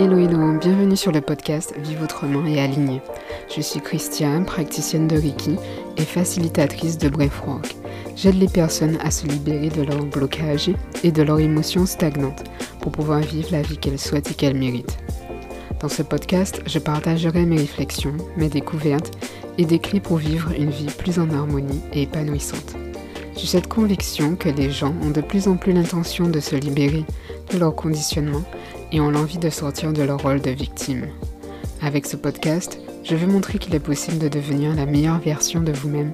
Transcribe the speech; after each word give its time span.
Hello 0.00 0.16
hello, 0.16 0.56
bienvenue 0.60 0.96
sur 0.96 1.10
le 1.10 1.20
podcast 1.20 1.74
Vive 1.76 2.04
autrement 2.04 2.46
et 2.46 2.60
aligné. 2.60 3.02
Je 3.52 3.60
suis 3.60 3.80
Christiane, 3.80 4.46
praticienne 4.46 5.08
de 5.08 5.16
Reiki 5.16 5.56
et 5.96 6.04
facilitatrice 6.04 6.98
de 6.98 7.08
Breathwork. 7.08 7.74
J'aide 8.14 8.36
les 8.36 8.46
personnes 8.46 8.96
à 9.02 9.10
se 9.10 9.26
libérer 9.26 9.70
de 9.70 9.82
leurs 9.82 10.04
blocages 10.04 10.70
et 11.02 11.10
de 11.10 11.22
leurs 11.24 11.40
émotions 11.40 11.84
stagnantes 11.84 12.44
pour 12.80 12.92
pouvoir 12.92 13.18
vivre 13.18 13.48
la 13.50 13.62
vie 13.62 13.76
qu'elles 13.76 13.98
souhaitent 13.98 14.30
et 14.30 14.34
qu'elles 14.34 14.56
méritent. 14.56 14.98
Dans 15.80 15.88
ce 15.88 16.04
podcast, 16.04 16.62
je 16.64 16.78
partagerai 16.78 17.44
mes 17.44 17.58
réflexions, 17.58 18.16
mes 18.36 18.48
découvertes 18.48 19.18
et 19.58 19.64
des 19.64 19.80
clés 19.80 19.98
pour 19.98 20.18
vivre 20.18 20.52
une 20.56 20.70
vie 20.70 20.92
plus 20.96 21.18
en 21.18 21.28
harmonie 21.30 21.82
et 21.92 22.02
épanouissante. 22.02 22.76
J'ai 23.36 23.48
cette 23.48 23.66
conviction 23.66 24.36
que 24.36 24.48
les 24.48 24.70
gens 24.70 24.94
ont 25.02 25.10
de 25.10 25.22
plus 25.22 25.48
en 25.48 25.56
plus 25.56 25.72
l'intention 25.72 26.28
de 26.28 26.38
se 26.38 26.54
libérer 26.54 27.04
de 27.52 27.58
leur 27.58 27.74
conditionnement 27.74 28.44
et 28.92 29.00
ont 29.00 29.10
l'envie 29.10 29.38
de 29.38 29.50
sortir 29.50 29.92
de 29.92 30.02
leur 30.02 30.22
rôle 30.22 30.40
de 30.40 30.50
victime. 30.50 31.06
Avec 31.82 32.06
ce 32.06 32.16
podcast, 32.16 32.78
je 33.04 33.14
veux 33.14 33.26
montrer 33.26 33.58
qu'il 33.58 33.74
est 33.74 33.80
possible 33.80 34.18
de 34.18 34.28
devenir 34.28 34.74
la 34.74 34.86
meilleure 34.86 35.20
version 35.20 35.60
de 35.60 35.72
vous-même 35.72 36.12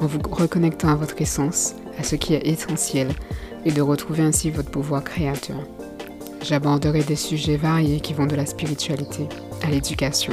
en 0.00 0.06
vous 0.06 0.20
reconnectant 0.30 0.88
à 0.88 0.94
votre 0.94 1.20
essence, 1.20 1.74
à 1.98 2.02
ce 2.02 2.16
qui 2.16 2.34
est 2.34 2.46
essentiel 2.46 3.08
et 3.64 3.72
de 3.72 3.82
retrouver 3.82 4.22
ainsi 4.22 4.50
votre 4.50 4.70
pouvoir 4.70 5.02
créateur. 5.02 5.56
J'aborderai 6.42 7.02
des 7.02 7.16
sujets 7.16 7.56
variés 7.56 8.00
qui 8.00 8.14
vont 8.14 8.26
de 8.26 8.36
la 8.36 8.46
spiritualité 8.46 9.28
à 9.62 9.70
l'éducation, 9.70 10.32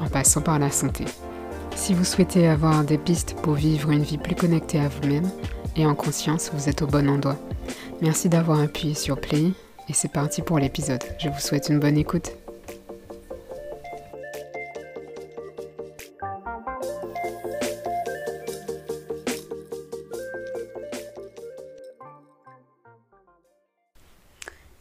en 0.00 0.08
passant 0.08 0.42
par 0.42 0.58
la 0.58 0.70
santé. 0.70 1.04
Si 1.74 1.94
vous 1.94 2.04
souhaitez 2.04 2.48
avoir 2.48 2.84
des 2.84 2.98
pistes 2.98 3.36
pour 3.42 3.54
vivre 3.54 3.90
une 3.90 4.02
vie 4.02 4.18
plus 4.18 4.34
connectée 4.34 4.80
à 4.80 4.88
vous-même 4.88 5.30
et 5.76 5.86
en 5.86 5.94
conscience, 5.94 6.50
vous 6.52 6.68
êtes 6.68 6.82
au 6.82 6.86
bon 6.86 7.08
endroit. 7.08 7.36
Merci 8.02 8.28
d'avoir 8.28 8.60
appuyé 8.60 8.94
sur 8.94 9.18
Play 9.18 9.52
et 9.88 9.92
c'est 9.92 10.08
parti 10.08 10.42
pour 10.42 10.58
l'épisode. 10.58 11.02
Je 11.18 11.28
vous 11.28 11.40
souhaite 11.40 11.68
une 11.68 11.78
bonne 11.78 11.96
écoute. 11.96 12.32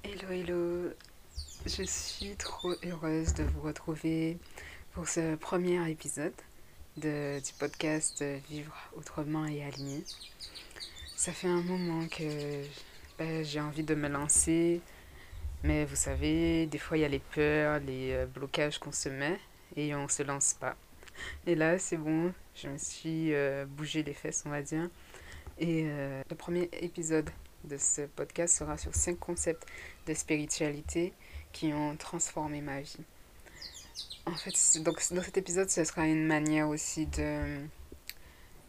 Hello, 0.04 0.32
hello. 0.32 0.90
Je 1.66 1.84
suis 1.84 2.36
trop 2.36 2.74
heureuse 2.86 3.34
de 3.36 3.44
vous 3.44 3.62
retrouver 3.62 4.38
pour 4.94 5.08
ce 5.08 5.36
premier 5.36 5.90
épisode 5.90 6.34
de, 6.98 7.40
du 7.40 7.54
podcast 7.60 8.24
Vivre 8.50 8.76
autrement 8.96 9.46
et 9.46 9.64
aligné. 9.64 10.04
Ça 11.16 11.32
fait 11.32 11.48
un 11.48 11.62
moment 11.62 12.08
que 12.08 12.64
ben, 13.18 13.44
j'ai 13.44 13.62
envie 13.62 13.84
de 13.84 13.96
me 13.96 14.08
lancer, 14.10 14.82
mais 15.66 15.86
vous 15.86 15.96
savez, 15.96 16.68
des 16.68 16.78
fois 16.78 16.98
il 16.98 17.02
y 17.02 17.06
a 17.06 17.10
les 17.10 17.20
peurs, 17.20 17.80
les 17.80 18.14
euh, 18.14 18.26
blocages 18.26 18.78
qu'on 18.78 18.92
se 18.92 19.10
met 19.10 19.40
et 19.76 19.96
on 19.96 20.08
se 20.08 20.24
lance 20.24 20.54
pas. 20.54 20.76
Et 21.48 21.56
là, 21.56 21.80
c'est 21.80 21.98
bon, 21.98 22.34
je 22.56 22.68
me 22.68 22.78
suis 22.78 23.34
euh, 23.34 23.66
bougé 23.66 24.04
les 24.04 24.14
fesses, 24.14 24.44
on 24.46 24.50
va 24.50 24.62
dire. 24.62 24.90
Et 25.58 25.86
euh, 25.86 26.22
le 26.30 26.36
premier 26.36 26.70
épisode 26.82 27.30
de 27.64 27.78
ce 27.78 28.02
podcast 28.02 28.58
sera 28.58 28.78
sur 28.78 28.94
cinq 28.94 29.18
concepts 29.20 29.66
de 30.08 30.14
spiritualité 30.14 31.14
qui 31.52 31.74
ont 31.74 31.96
transformé 31.96 32.62
ma 32.62 32.82
vie. 32.82 33.04
En 34.26 34.36
fait, 34.36 34.84
donc 34.84 35.02
dans 35.12 35.24
cet 35.24 35.38
épisode, 35.38 35.70
ce 35.70 35.84
sera 35.84 36.06
une 36.06 36.26
manière 36.26 36.68
aussi 36.68 37.06
de 37.08 37.66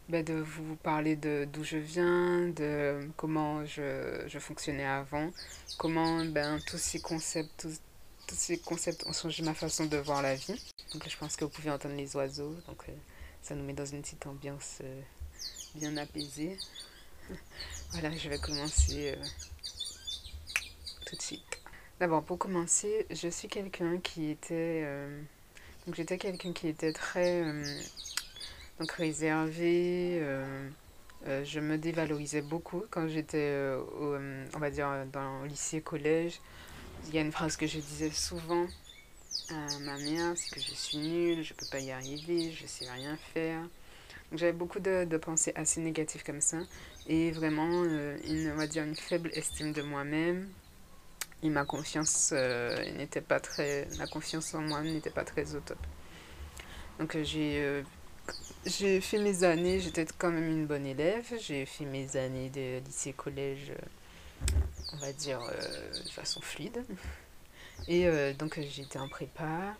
ben, 0.09 0.23
de 0.23 0.35
vous 0.35 0.77
parler 0.77 1.17
d'où 1.17 1.63
je 1.65 1.77
viens, 1.77 2.47
de 2.49 3.09
comment 3.17 3.65
je, 3.65 4.23
je, 4.27 4.39
fonctionnais 4.39 4.85
avant, 4.85 5.31
comment 5.77 6.23
ben, 6.23 6.59
tous 6.65 6.77
ces 6.77 7.01
concepts, 7.01 7.51
tous, 7.59 7.81
tous, 8.25 8.35
ces 8.35 8.57
concepts 8.59 9.05
ont 9.05 9.11
changé 9.11 9.43
ma 9.43 9.53
façon 9.53 9.85
de 9.85 9.97
voir 9.97 10.21
la 10.21 10.35
vie. 10.35 10.61
Donc 10.93 11.07
je 11.09 11.17
pense 11.17 11.35
que 11.35 11.43
vous 11.43 11.51
pouvez 11.51 11.71
entendre 11.71 11.95
les 11.95 12.15
oiseaux, 12.15 12.55
donc 12.67 12.83
euh, 12.87 12.93
ça 13.41 13.53
nous 13.53 13.65
met 13.65 13.73
dans 13.73 13.85
une 13.85 14.01
petite 14.01 14.25
ambiance 14.27 14.79
euh, 14.81 15.01
bien 15.75 15.97
apaisée. 15.97 16.57
voilà, 17.91 18.15
je 18.15 18.29
vais 18.29 18.39
commencer 18.39 19.13
euh, 19.13 19.23
tout 21.05 21.17
de 21.17 21.21
suite. 21.21 21.59
D'abord, 21.99 22.23
pour 22.23 22.37
commencer, 22.37 23.07
je 23.09 23.27
suis 23.27 23.49
quelqu'un 23.49 23.97
qui 23.97 24.29
était... 24.29 24.85
donc 25.85 25.95
j'étais 25.95 26.19
quelqu'un 26.19 26.53
qui 26.53 26.67
était 26.67 26.93
très 26.93 27.43
donc 28.79 28.91
réservée. 28.91 30.19
Euh, 30.21 30.69
euh, 31.27 31.43
je 31.43 31.59
me 31.59 31.77
dévalorisais 31.77 32.41
beaucoup 32.41 32.83
quand 32.89 33.07
j'étais, 33.07 33.37
euh, 33.37 34.45
on 34.55 34.59
va 34.59 34.69
dire, 34.69 34.87
dans 35.11 35.43
lycée, 35.43 35.81
collège. 35.81 36.39
Il 37.07 37.15
y 37.15 37.17
a 37.17 37.21
une 37.21 37.31
phrase 37.31 37.57
que 37.57 37.67
je 37.67 37.79
disais 37.79 38.11
souvent 38.11 38.65
à 39.49 39.79
ma 39.79 39.97
mère, 39.97 40.33
c'est 40.35 40.51
que 40.51 40.59
je 40.59 40.73
suis 40.73 40.97
nulle, 40.97 41.43
je 41.43 41.53
ne 41.53 41.57
peux 41.57 41.65
pas 41.71 41.79
y 41.79 41.91
arriver, 41.91 42.51
je 42.51 42.63
ne 42.63 42.67
sais 42.67 42.89
rien 42.89 43.17
faire. 43.33 43.61
J'avais 44.33 44.53
beaucoup 44.53 44.79
de, 44.79 45.05
de, 45.05 45.17
pensées 45.17 45.53
assez 45.55 45.79
négatives 45.79 46.23
comme 46.23 46.41
ça 46.41 46.57
et 47.07 47.31
vraiment 47.31 47.85
une, 47.85 48.51
on 48.53 48.57
va 48.57 48.67
dire 48.67 48.83
une 48.83 48.95
faible 48.95 49.29
estime 49.33 49.71
de 49.71 49.81
moi-même 49.81 50.49
et 51.43 51.49
ma 51.49 51.63
confiance 51.63 52.33
n'était 52.97 53.21
pas 53.21 53.39
très, 53.39 53.87
ma 53.97 54.07
confiance 54.07 54.53
en 54.53 54.61
moi 54.61 54.81
n'était 54.81 55.11
pas 55.11 55.23
très 55.23 55.55
au 55.55 55.61
top. 55.61 55.77
Donc 56.99 57.17
j'ai 57.23 57.83
j'ai 58.67 58.99
fait 59.01 59.17
mes 59.17 59.43
années, 59.43 59.79
j'étais 59.79 60.05
quand 60.17 60.29
même 60.29 60.49
une 60.49 60.65
bonne 60.65 60.85
élève. 60.85 61.25
J'ai 61.39 61.65
fait 61.65 61.85
mes 61.85 62.17
années 62.17 62.49
de 62.49 62.79
lycée-collège, 62.85 63.71
euh, 63.71 64.55
on 64.93 64.97
va 64.97 65.13
dire, 65.13 65.41
euh, 65.41 66.03
de 66.03 66.09
façon 66.09 66.41
fluide. 66.41 66.83
Et 67.87 68.07
euh, 68.07 68.33
donc 68.33 68.59
j'étais 68.59 68.99
en 68.99 69.07
prépa, 69.07 69.75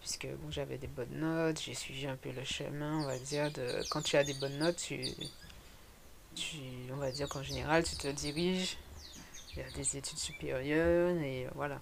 puisque 0.00 0.26
bon, 0.26 0.50
j'avais 0.50 0.78
des 0.78 0.86
bonnes 0.88 1.18
notes, 1.20 1.60
j'ai 1.60 1.74
suivi 1.74 2.06
un 2.06 2.16
peu 2.16 2.30
le 2.30 2.44
chemin, 2.44 3.00
on 3.02 3.06
va 3.06 3.18
dire, 3.18 3.52
de 3.52 3.82
quand 3.90 4.02
tu 4.02 4.16
as 4.16 4.24
des 4.24 4.34
bonnes 4.34 4.58
notes, 4.58 4.76
tu, 4.76 5.00
tu 6.34 6.56
on 6.92 6.96
va 6.96 7.12
dire 7.12 7.28
qu'en 7.28 7.42
général, 7.42 7.84
tu 7.84 7.96
te 7.96 8.08
diriges 8.08 8.76
vers 9.54 9.72
des 9.74 9.96
études 9.96 10.18
supérieures, 10.18 11.16
et 11.18 11.46
voilà. 11.54 11.80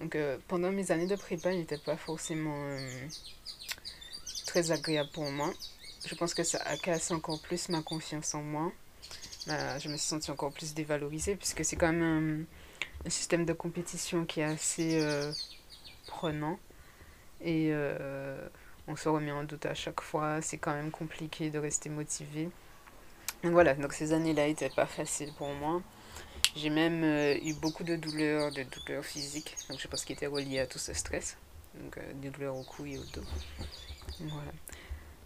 Donc 0.00 0.16
pendant 0.48 0.70
mes 0.70 0.90
années 0.92 1.06
de 1.06 1.16
prépa, 1.16 1.52
il 1.52 1.58
n'était 1.58 1.76
pas 1.76 1.96
forcément 1.96 2.78
très 4.50 4.72
agréable 4.72 5.10
pour 5.12 5.30
moi. 5.30 5.52
Je 6.04 6.12
pense 6.16 6.34
que 6.34 6.42
ça 6.42 6.58
a 6.64 6.76
cassé 6.76 7.14
encore 7.14 7.40
plus 7.40 7.68
ma 7.68 7.82
confiance 7.82 8.34
en 8.34 8.42
moi. 8.42 8.72
Bah, 9.46 9.78
je 9.78 9.88
me 9.88 9.96
suis 9.96 10.08
sentie 10.08 10.30
encore 10.32 10.52
plus 10.52 10.74
dévalorisée 10.74 11.36
puisque 11.36 11.64
c'est 11.64 11.76
quand 11.76 11.92
même 11.92 12.46
un, 13.06 13.10
système 13.10 13.46
de 13.46 13.52
compétition 13.52 14.24
qui 14.24 14.40
est 14.40 14.44
assez 14.44 15.00
euh, 15.00 15.30
prenant. 16.08 16.58
Et 17.40 17.68
euh, 17.70 18.44
on 18.88 18.96
se 18.96 19.08
remet 19.08 19.30
en 19.30 19.44
doute 19.44 19.66
à 19.66 19.74
chaque 19.74 20.00
fois. 20.00 20.42
C'est 20.42 20.58
quand 20.58 20.74
même 20.74 20.90
compliqué 20.90 21.50
de 21.50 21.60
rester 21.60 21.88
motivé. 21.88 22.50
Donc 23.44 23.52
voilà, 23.52 23.74
donc 23.74 23.92
ces 23.92 24.12
années-là 24.12 24.48
n'étaient 24.48 24.68
pas 24.68 24.86
faciles 24.86 25.32
pour 25.38 25.52
moi. 25.54 25.80
J'ai 26.56 26.70
même 26.70 27.04
euh, 27.04 27.38
eu 27.44 27.54
beaucoup 27.54 27.84
de 27.84 27.94
douleurs, 27.94 28.50
de 28.50 28.64
douleurs 28.64 29.04
physiques. 29.04 29.56
Donc 29.68 29.78
je 29.78 29.86
pense 29.86 30.04
qu'ils 30.04 30.16
étaient 30.16 30.26
reliés 30.26 30.58
à 30.58 30.66
tout 30.66 30.80
ce 30.80 30.92
stress. 30.92 31.36
Donc 31.76 31.96
des 32.20 32.30
douleurs 32.30 32.56
au 32.56 32.64
cou 32.64 32.84
et 32.84 32.98
au 32.98 33.04
dos. 33.14 33.22
Voilà. 34.20 34.52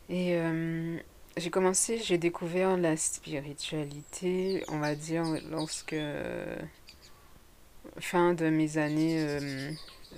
Et 0.09 0.37
euh, 0.37 0.99
j'ai 1.37 1.51
commencé, 1.51 1.99
j'ai 1.99 2.19
découvert 2.19 2.77
la 2.77 2.97
spiritualité, 2.97 4.65
on 4.69 4.79
va 4.79 4.95
dire, 4.95 5.25
lorsque. 5.51 5.97
fin 7.99 8.35
de 8.35 8.49
mes 8.49 8.79
années, 8.79 9.21
euh, 9.21 9.71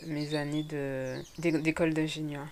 mes 0.07 0.35
années 0.35 0.67
d'école 1.39 1.95
d'ingénieur. 1.95 2.47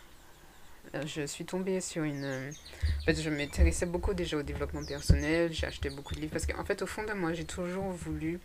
Euh, 0.94 1.02
je 1.06 1.26
suis 1.26 1.44
tombée 1.44 1.80
sur 1.80 2.04
une. 2.04 2.52
En 3.00 3.04
fait, 3.04 3.20
je 3.20 3.30
m'intéressais 3.30 3.86
beaucoup 3.86 4.14
déjà 4.14 4.36
au 4.36 4.42
développement 4.42 4.84
personnel, 4.84 5.52
j'ai 5.52 5.66
acheté 5.66 5.90
beaucoup 5.90 6.14
de 6.14 6.20
livres 6.20 6.32
parce 6.32 6.46
qu'en 6.46 6.64
fait, 6.64 6.82
au 6.82 6.86
fond 6.86 7.04
de 7.04 7.12
moi, 7.12 7.32
j'ai 7.32 7.44
toujours 7.44 7.90
voulu 7.90 8.38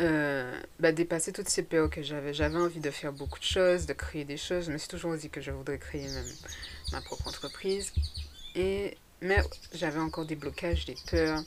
euh, 0.00 0.60
bah, 0.80 0.92
dépasser 0.92 1.32
toutes 1.32 1.48
ces 1.48 1.62
peurs 1.62 1.88
que 1.88 2.02
j'avais. 2.02 2.34
J'avais 2.34 2.58
envie 2.58 2.80
de 2.80 2.90
faire 2.90 3.12
beaucoup 3.12 3.38
de 3.38 3.44
choses, 3.44 3.86
de 3.86 3.92
créer 3.92 4.24
des 4.24 4.36
choses. 4.36 4.66
Je 4.66 4.72
me 4.72 4.78
suis 4.78 4.88
toujours 4.88 5.16
dit 5.16 5.30
que 5.30 5.40
je 5.40 5.50
voudrais 5.50 5.78
créer 5.78 6.08
même 6.08 6.32
ma 6.92 7.00
propre 7.00 7.28
entreprise. 7.28 7.92
Et, 8.54 8.96
mais 9.20 9.38
j'avais 9.72 10.00
encore 10.00 10.26
des 10.26 10.36
blocages, 10.36 10.84
des 10.86 10.96
peurs. 11.10 11.42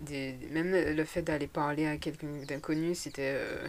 Des, 0.00 0.34
même 0.50 0.72
le 0.72 1.04
fait 1.04 1.22
d'aller 1.22 1.46
parler 1.46 1.86
à 1.86 1.96
quelqu'un 1.96 2.28
d'inconnu, 2.46 2.94
c'était 2.94 3.36
euh, 3.36 3.66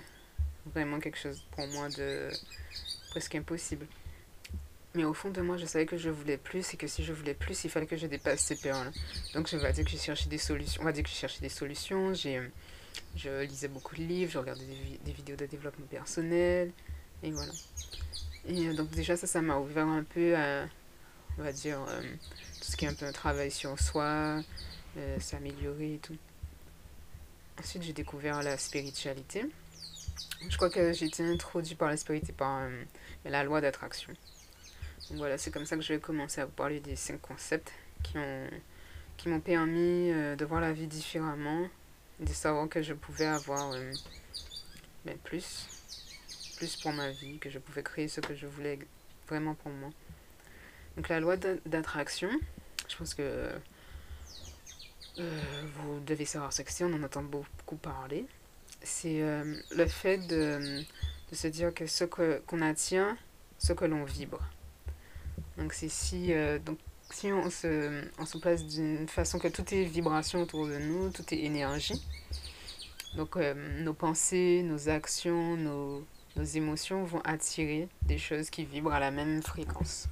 vraiment 0.73 0.99
quelque 0.99 1.17
chose 1.17 1.41
pour 1.51 1.67
moi 1.67 1.89
de 1.89 2.29
presque 3.11 3.35
impossible. 3.35 3.87
Mais 4.93 5.03
au 5.03 5.13
fond 5.13 5.29
de 5.29 5.41
moi, 5.41 5.57
je 5.57 5.65
savais 5.65 5.85
que 5.85 5.97
je 5.97 6.09
voulais 6.09 6.37
plus 6.37 6.73
et 6.73 6.77
que 6.77 6.87
si 6.87 7.03
je 7.03 7.13
voulais 7.13 7.33
plus, 7.33 7.65
il 7.65 7.69
fallait 7.69 7.85
que 7.85 7.97
je 7.97 8.07
dépasse 8.07 8.41
ces 8.41 8.55
peurs-là. 8.55 8.91
Donc, 9.33 9.49
je 9.49 9.57
vais 9.57 9.73
dire 9.73 9.83
que 9.83 9.91
j'ai 9.91 9.97
cherché 9.97 10.29
des 10.29 10.37
solutions. 10.37 10.81
On 10.81 10.85
va 10.85 10.93
dire 10.93 11.03
que 11.03 11.09
j'ai 11.09 11.15
cherché 11.15 11.41
des 11.41 11.49
solutions. 11.49 12.13
J'ai 12.13 12.41
je 13.15 13.43
lisais 13.43 13.67
beaucoup 13.67 13.95
de 13.95 14.01
livres, 14.01 14.31
je 14.31 14.37
regardais 14.37 14.65
des, 15.03 15.11
vidéos 15.11 15.35
de 15.35 15.45
développement 15.45 15.85
personnel, 15.87 16.71
et 17.23 17.31
voilà. 17.31 17.51
Et 18.47 18.67
euh, 18.67 18.73
donc 18.73 18.89
déjà 18.91 19.15
ça, 19.15 19.25
ça 19.27 19.41
m'a 19.41 19.57
ouvert 19.57 19.87
un 19.87 20.03
peu 20.03 20.35
à, 20.35 20.65
on 21.37 21.43
va 21.43 21.51
dire, 21.51 21.79
euh, 21.89 22.01
tout 22.59 22.71
ce 22.71 22.75
qui 22.75 22.85
est 22.85 22.87
un 22.87 22.93
peu 22.93 23.05
un 23.05 23.11
travail 23.11 23.51
sur 23.51 23.79
soi, 23.79 24.41
euh, 24.97 25.19
s'améliorer 25.19 25.95
et 25.95 25.99
tout. 25.99 26.17
Ensuite, 27.59 27.83
j'ai 27.83 27.93
découvert 27.93 28.43
la 28.43 28.57
spiritualité. 28.57 29.45
Je 30.49 30.55
crois 30.57 30.69
que 30.69 30.91
j'ai 30.91 31.05
été 31.05 31.23
introduit 31.23 31.75
par 31.75 31.87
la 31.87 31.97
spiritualité 31.97 32.33
par 32.33 32.67
la 33.23 33.43
loi 33.43 33.61
d'attraction. 33.61 34.13
Donc 35.09 35.19
voilà, 35.19 35.37
c'est 35.37 35.51
comme 35.51 35.65
ça 35.65 35.77
que 35.77 35.81
je 35.81 35.93
vais 35.93 35.99
commencer 35.99 36.41
à 36.41 36.45
vous 36.45 36.51
parler 36.51 36.81
des 36.81 36.95
cinq 36.95 37.21
concepts 37.21 37.71
qui 38.03 38.17
ont 38.17 38.49
qui 39.17 39.29
m'ont 39.29 39.39
permis 39.39 40.11
de 40.11 40.45
voir 40.45 40.59
la 40.59 40.73
vie 40.73 40.87
différemment, 40.87 41.69
de 42.19 42.33
savoir 42.33 42.69
que 42.69 42.81
je 42.81 42.93
pouvais 42.93 43.25
avoir 43.25 43.71
euh, 43.73 43.91
ben, 45.05 45.17
plus, 45.19 45.67
plus 46.57 46.75
pour 46.77 46.93
ma 46.93 47.11
vie, 47.11 47.37
que 47.39 47.49
je 47.49 47.59
pouvais 47.59 47.83
créer 47.83 48.07
ce 48.07 48.21
que 48.21 48.35
je 48.35 48.47
voulais 48.47 48.79
vraiment 49.27 49.55
pour 49.55 49.71
moi. 49.71 49.89
Donc 50.95 51.09
la 51.09 51.19
loi 51.19 51.35
d'attraction, 51.65 52.29
je 52.87 52.95
pense 52.95 53.13
que 53.13 53.49
euh, 55.19 55.41
vous 55.75 55.99
devez 56.01 56.25
savoir 56.25 56.53
ce 56.53 56.61
que 56.61 56.71
c'est, 56.71 56.83
on 56.85 56.93
en 56.93 57.03
entend 57.03 57.23
beaucoup 57.23 57.75
parler. 57.75 58.25
C'est 58.81 59.21
le 59.71 59.85
fait 59.87 60.19
de, 60.27 60.83
de, 61.31 61.35
se 61.35 61.47
dire 61.47 61.73
que 61.73 61.87
ce 61.87 62.03
qu'on 62.03 62.61
attire, 62.61 63.15
ce 63.57 63.73
que 63.73 63.83
l'on 63.83 64.03
vibre. 64.03 64.41
Donc 65.57 65.73
c'est 65.73 65.89
si... 65.89 66.31
si 67.11 67.31
on 67.31 67.49
se, 67.49 68.37
place 68.39 68.65
d'une 68.65 69.07
façon 69.07 69.39
que 69.39 69.47
tout 69.47 69.73
est 69.73 69.83
vibration 69.83 70.41
autour 70.41 70.67
de 70.67 70.77
nous, 70.77 71.09
tout 71.11 71.23
est 71.33 71.39
énergie. 71.39 72.01
Donc 73.15 73.37
euh, 73.37 73.53
nos 73.83 73.93
pensées, 73.93 74.61
nos 74.63 74.89
actions, 74.89 75.55
nos, 75.55 76.05
nos 76.35 76.43
émotions 76.43 77.03
vont 77.03 77.21
attirer 77.23 77.87
des 78.01 78.17
choses 78.17 78.49
qui 78.49 78.65
vibrent 78.65 78.93
à 78.93 78.99
la 78.99 79.11
même 79.11 79.41
fréquence. 79.41 80.07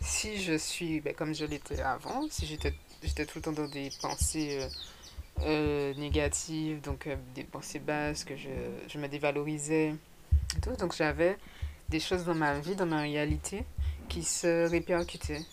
Si 0.00 0.42
je 0.42 0.58
suis 0.58 1.00
ben, 1.00 1.14
comme 1.14 1.34
je 1.34 1.46
l'étais 1.46 1.80
avant, 1.80 2.28
si 2.30 2.46
j'étais 2.46 2.72
tout 3.24 3.38
le 3.38 3.42
temps 3.42 3.52
dans 3.52 3.68
des 3.68 3.90
pensées 4.02 4.58
euh, 4.60 4.68
euh, 5.40 5.94
négatives, 5.94 6.80
donc 6.82 7.08
des 7.34 7.44
pensées 7.44 7.78
basses, 7.78 8.24
que 8.24 8.36
je, 8.36 8.50
je 8.88 8.98
me 8.98 9.08
dévalorisais, 9.08 9.94
et 10.56 10.60
tout, 10.60 10.76
donc 10.76 10.94
j'avais 10.94 11.38
des 11.88 12.00
choses 12.00 12.24
dans 12.24 12.34
ma 12.34 12.58
vie, 12.58 12.74
dans 12.74 12.86
ma 12.86 13.00
réalité, 13.00 13.64
qui 14.08 14.22
se 14.22 14.68
répercutaient 14.68 15.44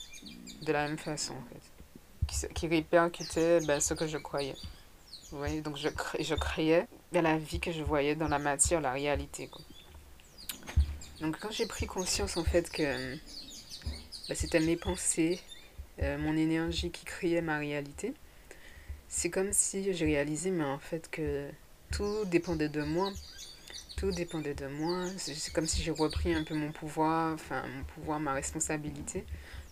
de 0.64 0.72
la 0.72 0.88
même 0.88 0.98
façon, 0.98 1.34
en 1.34 1.44
fait. 1.54 1.62
Qui, 2.28 2.54
qui 2.54 2.68
répercutait 2.68 3.60
ben, 3.62 3.80
ce 3.80 3.94
que 3.94 4.08
je 4.08 4.18
croyais. 4.18 4.56
Vous 5.32 5.38
voyez, 5.38 5.62
donc 5.62 5.78
je, 5.78 5.90
je 6.20 6.36
créais 6.36 6.88
la 7.12 7.38
vie 7.38 7.60
que 7.60 7.72
je 7.72 7.84
voyais 7.84 8.16
dans 8.16 8.28
la 8.28 8.40
matière, 8.40 8.82
la 8.82 8.92
réalité. 8.92 9.48
Quoi. 9.48 9.62
Donc 11.22 11.40
quand 11.40 11.52
j'ai 11.52 11.66
pris 11.66 11.86
conscience, 11.86 12.38
en 12.38 12.44
fait, 12.44 12.70
que 12.70 12.84
ben, 12.84 14.36
c'était 14.36 14.60
mes 14.60 14.76
pensées, 14.76 15.40
euh, 16.02 16.18
mon 16.18 16.36
énergie 16.36 16.92
qui 16.92 17.06
créait 17.06 17.42
ma 17.42 17.58
réalité, 17.58 18.14
c'est 19.08 19.30
comme 19.30 19.54
si 19.54 19.94
j'ai 19.94 20.06
réalisé, 20.06 20.50
mais 20.50 20.64
en 20.64 20.80
fait, 20.80 21.10
que 21.10 21.48
tout 21.92 22.26
dépendait 22.26 22.70
de 22.70 22.82
moi. 22.82 23.12
Tout 23.96 24.12
dépendait 24.12 24.56
de 24.56 24.68
moi. 24.68 25.06
C'est 25.18 25.54
comme 25.54 25.68
si 25.68 25.82
j'ai 25.84 25.92
repris 25.92 26.34
un 26.34 26.44
peu 26.44 26.56
mon 26.56 26.72
pouvoir, 26.72 27.34
enfin, 27.34 27.64
mon 27.68 27.84
pouvoir, 27.84 28.20
ma 28.20 28.34
responsabilité. 28.34 29.24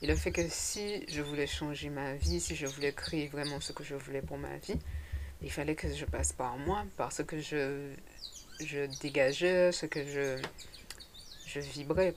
Et 0.01 0.07
le 0.07 0.15
fait 0.15 0.31
que 0.31 0.41
si 0.49 1.05
je 1.07 1.21
voulais 1.21 1.47
changer 1.47 1.89
ma 1.89 2.15
vie, 2.15 2.39
si 2.39 2.55
je 2.55 2.65
voulais 2.65 2.91
créer 2.91 3.27
vraiment 3.27 3.59
ce 3.61 3.71
que 3.71 3.83
je 3.83 3.95
voulais 3.95 4.21
pour 4.21 4.37
ma 4.37 4.57
vie, 4.57 4.77
il 5.43 5.51
fallait 5.51 5.75
que 5.75 5.93
je 5.93 6.05
passe 6.05 6.33
par 6.33 6.57
moi, 6.57 6.85
par 6.97 7.11
ce 7.11 7.21
que 7.21 7.39
je, 7.39 7.93
je 8.59 8.85
dégageais, 9.01 9.71
ce 9.71 9.85
que 9.85 10.03
je, 10.05 10.41
je 11.45 11.59
vibrais. 11.59 12.13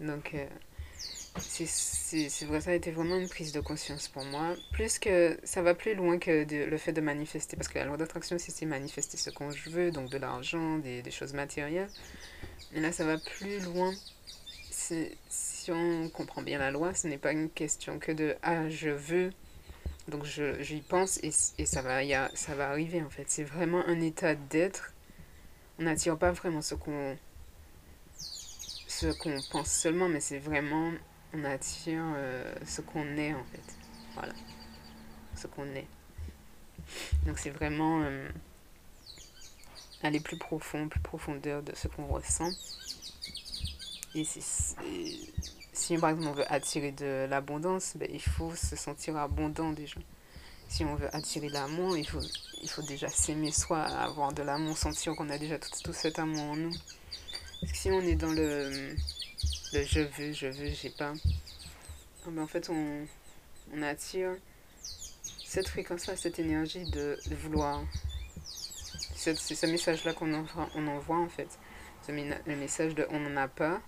Donc, 0.00 0.34
euh, 0.34 0.46
c'est 1.38 2.44
vrai, 2.44 2.60
ça 2.60 2.70
a 2.70 2.74
été 2.74 2.90
vraiment 2.90 3.16
une 3.16 3.28
prise 3.28 3.52
de 3.52 3.60
conscience 3.60 4.08
pour 4.08 4.24
moi. 4.24 4.54
Plus 4.72 4.98
que 4.98 5.38
ça 5.42 5.62
va 5.62 5.74
plus 5.74 5.94
loin 5.94 6.18
que 6.18 6.44
le 6.48 6.78
fait 6.78 6.92
de 6.92 7.00
manifester, 7.00 7.56
parce 7.56 7.68
que 7.68 7.78
la 7.78 7.86
loi 7.86 7.96
d'attraction, 7.96 8.36
c'est 8.38 8.66
manifester 8.66 9.16
ce 9.16 9.30
qu'on 9.30 9.48
veut, 9.48 9.90
donc 9.90 10.10
de 10.10 10.18
l'argent, 10.18 10.78
des, 10.78 11.02
des 11.02 11.10
choses 11.10 11.32
matérielles. 11.32 11.88
Mais 12.72 12.80
là, 12.80 12.92
ça 12.92 13.04
va 13.04 13.18
plus 13.18 13.60
loin. 13.60 13.92
Comprend 16.12 16.42
bien 16.42 16.58
la 16.58 16.70
loi, 16.70 16.94
ce 16.94 17.06
n'est 17.06 17.18
pas 17.18 17.32
une 17.32 17.50
question 17.50 17.98
que 17.98 18.12
de 18.12 18.36
ah 18.42 18.68
je 18.68 18.90
veux, 18.90 19.32
donc 20.08 20.24
j'y 20.24 20.80
pense 20.82 21.18
et, 21.18 21.30
et, 21.58 21.66
ça 21.66 21.82
va 21.82 22.04
y 22.04 22.14
a, 22.14 22.30
ça 22.34 22.54
va 22.54 22.68
arriver 22.68 23.02
en 23.02 23.10
fait. 23.10 23.24
C'est 23.28 23.44
vraiment 23.44 23.84
un 23.86 24.00
état 24.00 24.34
d'être. 24.34 24.92
On 25.78 25.84
n'attire 25.84 26.18
pas 26.18 26.32
vraiment 26.32 26.62
ce 26.62 26.74
qu'on 26.74 27.16
pense 29.50 29.70
seulement, 29.70 30.08
mais 30.08 30.20
c'est 30.20 30.38
vraiment 30.38 30.92
on 31.32 31.44
attire 31.44 32.02
euh, 32.16 32.54
ce 32.64 32.80
qu'on 32.80 33.16
est 33.16 33.34
en 33.34 33.44
fait. 33.44 33.76
Voilà, 34.14 34.34
ce 35.36 35.46
qu'on 35.46 35.66
est. 35.74 35.88
Donc 37.26 37.38
c'est 37.38 37.50
vraiment 37.50 38.02
euh, 38.02 38.28
aller 40.02 40.20
plus 40.20 40.36
profond, 40.38 40.88
plus 40.88 41.00
profondeur 41.00 41.62
de 41.62 41.74
ce 41.74 41.88
qu'on 41.88 42.06
ressent. 42.06 42.50
Et 44.14 44.24
si 45.74 45.98
par 45.98 46.10
exemple 46.10 46.28
on 46.28 46.32
veut 46.32 46.52
attirer 46.52 46.92
de 46.92 47.26
l'abondance, 47.28 47.94
ben, 47.96 48.08
il 48.10 48.22
faut 48.22 48.54
se 48.54 48.76
sentir 48.76 49.16
abondant 49.16 49.72
déjà. 49.72 50.00
Si 50.68 50.84
on 50.84 50.94
veut 50.94 51.14
attirer 51.14 51.48
l'amour, 51.50 51.96
il 51.96 52.08
faut, 52.08 52.20
il 52.62 52.68
faut 52.68 52.82
déjà 52.82 53.08
s'aimer 53.08 53.52
soi, 53.52 53.82
avoir 53.82 54.32
de 54.32 54.42
l'amour, 54.42 54.78
sentir 54.78 55.14
qu'on 55.14 55.28
a 55.30 55.36
déjà 55.36 55.58
tout, 55.58 55.70
tout 55.82 55.92
cet 55.92 56.18
amour 56.18 56.42
en 56.42 56.56
nous. 56.56 56.74
Parce 57.60 57.72
que 57.72 57.78
si 57.78 57.90
on 57.90 58.00
est 58.00 58.14
dans 58.14 58.32
le, 58.32 58.94
le 59.72 59.84
je 59.84 60.00
veux, 60.00 60.32
je 60.32 60.46
veux, 60.46 60.70
j'ai 60.70 60.90
pas, 60.90 61.12
ah 62.26 62.30
ben 62.30 62.42
en 62.42 62.46
fait 62.46 62.70
on, 62.70 63.06
on 63.74 63.82
attire 63.82 64.30
cette 65.44 65.68
fréquence-là, 65.68 66.16
cette 66.16 66.38
énergie 66.38 66.84
de, 66.90 67.18
vouloir. 67.42 67.82
C'est 69.14 69.36
ce 69.36 69.66
message-là 69.66 70.12
qu'on 70.12 70.32
envoie, 70.34 70.68
on 70.74 70.86
envoie 70.88 71.18
en 71.18 71.28
fait. 71.28 71.48
Le 72.08 72.56
message 72.56 72.94
de 72.94 73.06
on 73.10 73.20
n'en 73.20 73.36
a 73.36 73.48
pas, 73.48 73.80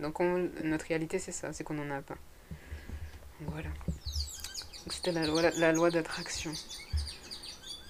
donc 0.00 0.20
notre 0.20 0.86
réalité 0.86 1.18
c'est 1.18 1.32
ça, 1.32 1.52
c'est 1.52 1.64
qu'on 1.64 1.74
n'en 1.74 1.90
a 1.94 2.02
pas. 2.02 2.16
Voilà. 3.40 3.68
C'était 4.88 5.12
la 5.12 5.26
loi, 5.26 5.50
la, 5.56 5.72
loi 5.72 5.90
d'attraction. 5.90 6.52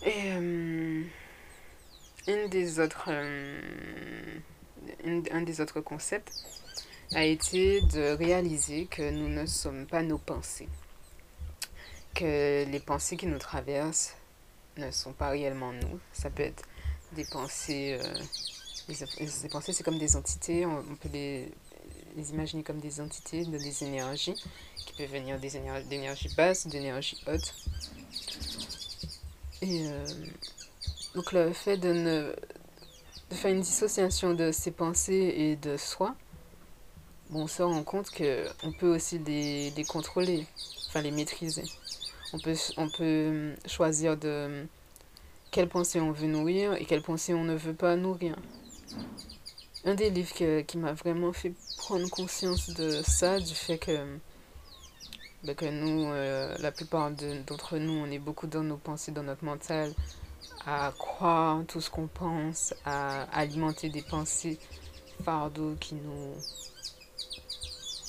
Et 0.05 0.33
euh, 0.33 1.03
une 2.27 2.49
des 2.49 2.81
autres, 2.81 3.09
euh, 3.09 4.39
un 5.31 5.43
des 5.43 5.61
autres 5.61 5.81
concepts 5.81 6.33
a 7.15 7.25
été 7.25 7.81
de 7.83 8.17
réaliser 8.17 8.87
que 8.87 9.11
nous 9.11 9.29
ne 9.29 9.47
sommes 9.47 9.87
pas 9.87 10.03
nos 10.03 10.19
pensées. 10.19 10.69
Que 12.15 12.65
les 12.65 12.81
pensées 12.81 13.17
qui 13.17 13.27
nous 13.27 13.39
traversent 13.39 14.17
ne 14.79 14.91
sont 14.91 15.13
pas 15.13 15.29
réellement 15.29 15.73
nous. 15.73 16.01
Ça 16.13 16.31
peut 16.31 16.45
être 16.45 16.65
des 17.13 17.25
pensées... 17.25 17.99
Euh, 18.01 18.15
les, 18.89 19.49
pensées, 19.49 19.73
c'est 19.73 19.83
comme 19.83 19.99
des 19.99 20.15
entités, 20.15 20.65
on 20.65 20.83
peut 20.95 21.09
les 21.13 21.51
les 22.17 22.31
imaginer 22.31 22.63
comme 22.63 22.81
des 22.81 23.01
entités, 23.01 23.45
de 23.45 23.59
des 23.59 23.85
énergies, 23.85 24.35
qui 24.87 24.93
peuvent 24.95 25.13
venir 25.13 25.39
des 25.39 25.57
énergies 25.57 26.35
basses, 26.35 26.67
d'énergies 26.67 27.23
hautes. 27.27 27.55
Et 29.63 29.87
euh, 29.89 30.05
donc 31.15 31.33
le 31.33 31.53
fait 31.53 31.77
de, 31.77 31.93
ne, 31.93 32.35
de 33.31 33.35
faire 33.35 33.53
une 33.53 33.61
dissociation 33.61 34.35
de 34.35 34.51
ses 34.53 34.71
pensées 34.71 35.35
et 35.37 35.57
de 35.57 35.77
soi, 35.77 36.15
bon, 37.31 37.43
on 37.43 37.47
se 37.47 37.63
rend 37.63 37.83
compte 37.85 38.11
qu'on 38.11 38.73
peut 38.73 38.95
aussi 38.95 39.19
les, 39.19 39.71
les 39.71 39.85
contrôler, 39.85 40.47
enfin 40.89 41.03
les 41.03 41.11
maîtriser. 41.11 41.65
On 42.33 42.39
peut, 42.39 42.57
on 42.77 42.89
peut 42.89 43.55
choisir 43.67 44.17
de 44.17 44.67
quelles 45.51 45.69
pensées 45.69 46.01
on 46.01 46.13
veut 46.13 46.27
nourrir 46.27 46.75
et 46.75 46.85
quelles 46.85 47.03
pensées 47.03 47.35
on 47.35 47.45
ne 47.45 47.55
veut 47.55 47.75
pas 47.75 47.97
nourrir 47.97 48.37
un 49.87 49.95
des 49.95 50.11
livres 50.11 50.63
qui 50.63 50.79
m'a 50.79 50.93
vraiment 50.93 51.33
fait 51.33 51.55
prendre 51.79 52.11
conscience 52.11 52.71
de 52.71 53.03
ça, 53.03 53.39
du 53.39 53.55
fait 53.55 53.79
que, 53.79 54.19
bah, 55.45 55.55
que 55.55 55.67
nous, 55.67 56.07
euh, 56.07 56.57
la 56.59 56.73
plupart 56.73 57.13
d'entre 57.13 57.79
nous, 57.79 57.93
on 57.93 58.11
est 58.11 58.19
beaucoup 58.19 58.49
dans 58.49 58.65
nos 58.65 58.79
pensées, 58.79 59.13
dans 59.13 59.23
notre 59.23 59.45
mental, 59.45 59.93
à 60.67 60.93
croire 60.99 61.65
tout 61.69 61.81
ce 61.81 61.89
qu'on 61.89 62.09
pense, 62.09 62.75
à 62.85 63.23
alimenter 63.33 63.89
des 63.89 64.03
pensées 64.03 64.59
fardeaux 65.25 65.77
qui 65.79 65.95
nous, 65.95 66.35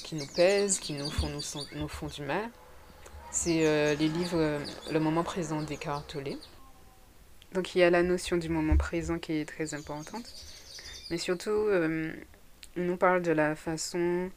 qui 0.03 0.15
nous 0.15 0.27
pèsent, 0.35 0.79
qui 0.79 0.93
nous 0.93 1.11
font, 1.11 1.29
nous 1.75 1.87
font 1.87 2.07
du 2.07 2.23
mal. 2.23 2.49
C'est 3.29 3.67
euh, 3.67 3.93
les 3.93 4.07
livres 4.07 4.39
euh, 4.39 4.65
Le 4.91 4.99
moment 4.99 5.23
présent 5.23 5.61
d'Eckhart 5.61 6.07
Tolle. 6.07 6.37
Donc 7.53 7.75
il 7.75 7.79
y 7.79 7.83
a 7.83 7.91
la 7.91 8.01
notion 8.01 8.37
du 8.37 8.49
moment 8.49 8.77
présent 8.77 9.19
qui 9.19 9.33
est 9.33 9.45
très 9.45 9.75
importante. 9.75 10.25
Mais 11.09 11.17
surtout, 11.17 11.51
euh, 11.51 12.11
on 12.75 12.81
nous 12.81 12.97
parle 12.97 13.21
de 13.21 13.31
la 13.31 13.55
façon 13.55 14.29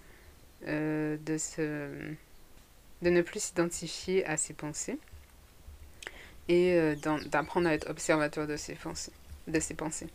euh, 0.66 1.16
de, 1.24 1.36
se, 1.36 1.90
de 3.02 3.10
ne 3.10 3.22
plus 3.22 3.42
s'identifier 3.42 4.24
à 4.24 4.36
ses 4.36 4.54
pensées 4.54 4.98
et 6.48 6.74
euh, 6.74 6.94
d'apprendre 7.26 7.68
à 7.68 7.74
être 7.74 7.90
observateur 7.90 8.46
de 8.46 8.56
ses 8.56 8.74
pensées. 8.74 9.12
De 9.48 9.58
ses 9.58 9.74
pensées. 9.74 10.08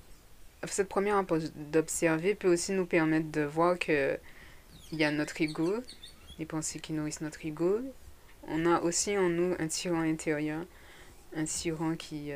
Cette 0.67 0.89
première 0.89 1.17
approche 1.17 1.43
d'observer 1.71 2.35
peut 2.35 2.51
aussi 2.51 2.71
nous 2.71 2.85
permettre 2.85 3.29
de 3.31 3.41
voir 3.41 3.77
que 3.77 4.17
il 4.91 4.99
y 4.99 5.03
a 5.03 5.11
notre 5.11 5.39
ego, 5.41 5.75
les 6.39 6.45
pensées 6.45 6.79
qui 6.79 6.93
nourrissent 6.93 7.21
notre 7.21 7.45
ego. 7.45 7.81
On 8.47 8.65
a 8.65 8.81
aussi 8.81 9.17
en 9.17 9.29
nous 9.29 9.55
un 9.59 9.67
tyran 9.67 10.01
intérieur, 10.01 10.63
un 11.35 11.43
tyran 11.43 11.95
qui, 11.95 12.31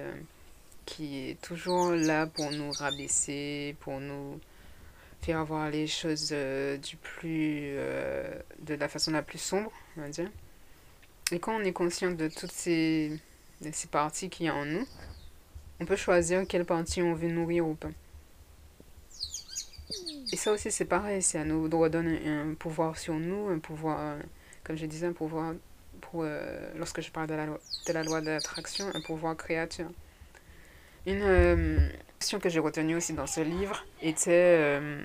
qui 0.89 1.29
est 1.29 1.41
toujours 1.41 1.91
là 1.91 2.25
pour 2.25 2.51
nous 2.51 2.71
rabaisser, 2.71 3.75
pour 3.79 3.99
nous 3.99 4.39
faire 5.21 5.45
voir 5.45 5.69
les 5.69 5.85
choses 5.85 6.29
euh, 6.31 6.77
du 6.77 6.97
plus 6.97 7.73
euh, 7.75 8.33
de 8.61 8.73
la 8.73 8.87
façon 8.87 9.11
la 9.11 9.21
plus 9.21 9.37
sombre, 9.37 9.71
on 9.97 10.01
va 10.01 10.09
dire. 10.09 10.29
Et 11.31 11.39
quand 11.39 11.55
on 11.55 11.63
est 11.63 11.73
conscient 11.73 12.11
de 12.11 12.27
toutes 12.27 12.51
ces, 12.51 13.19
de 13.61 13.69
ces 13.71 13.87
parties 13.87 14.29
qu'il 14.29 14.47
y 14.47 14.49
a 14.49 14.55
en 14.55 14.65
nous, 14.65 14.87
on 15.79 15.85
peut 15.85 15.95
choisir 15.95 16.47
quelle 16.47 16.65
partie 16.65 17.03
on 17.03 17.13
veut 17.13 17.29
nourrir 17.29 17.67
ou 17.67 17.75
pas. 17.75 17.91
Et 20.31 20.37
ça 20.37 20.51
aussi, 20.51 20.71
c'est 20.71 20.85
pareil, 20.85 21.21
ça 21.21 21.43
nous 21.43 21.69
redonne 21.69 22.07
un, 22.07 22.53
pouvoir 22.55 22.97
sur 22.97 23.13
nous, 23.13 23.49
un 23.49 23.59
pouvoir, 23.59 24.17
comme 24.63 24.75
je 24.75 24.85
disais, 24.87 25.07
un 25.07 25.13
pouvoir, 25.13 25.53
pour, 26.01 26.23
euh, 26.23 26.71
lorsque 26.75 27.01
je 27.01 27.11
parle 27.11 27.27
de 27.27 27.35
la, 27.35 27.45
loi, 27.45 27.59
de 27.87 27.93
la 27.93 28.03
loi 28.03 28.21
d'attraction, 28.21 28.85
un 28.93 29.01
pouvoir 29.01 29.37
créateur. 29.37 29.89
Une 31.09 31.23
euh, 31.23 31.89
question 32.19 32.39
que 32.39 32.49
j'ai 32.49 32.59
retenue 32.59 32.95
aussi 32.95 33.13
dans 33.13 33.25
ce 33.25 33.41
livre 33.41 33.83
était, 33.99 34.29
euh, 34.59 35.03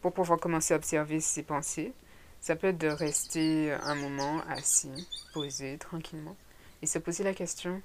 pour 0.00 0.14
pouvoir 0.14 0.40
commencer 0.40 0.72
à 0.72 0.78
observer 0.78 1.20
ses 1.20 1.42
pensées, 1.42 1.92
ça 2.40 2.56
peut 2.56 2.68
être 2.68 2.78
de 2.78 2.88
rester 2.88 3.72
un 3.72 3.94
moment 3.94 4.40
assis, 4.48 5.06
posé, 5.34 5.76
tranquillement, 5.76 6.34
et 6.80 6.86
se 6.86 6.98
poser 6.98 7.24
la 7.24 7.34
question, 7.34 7.82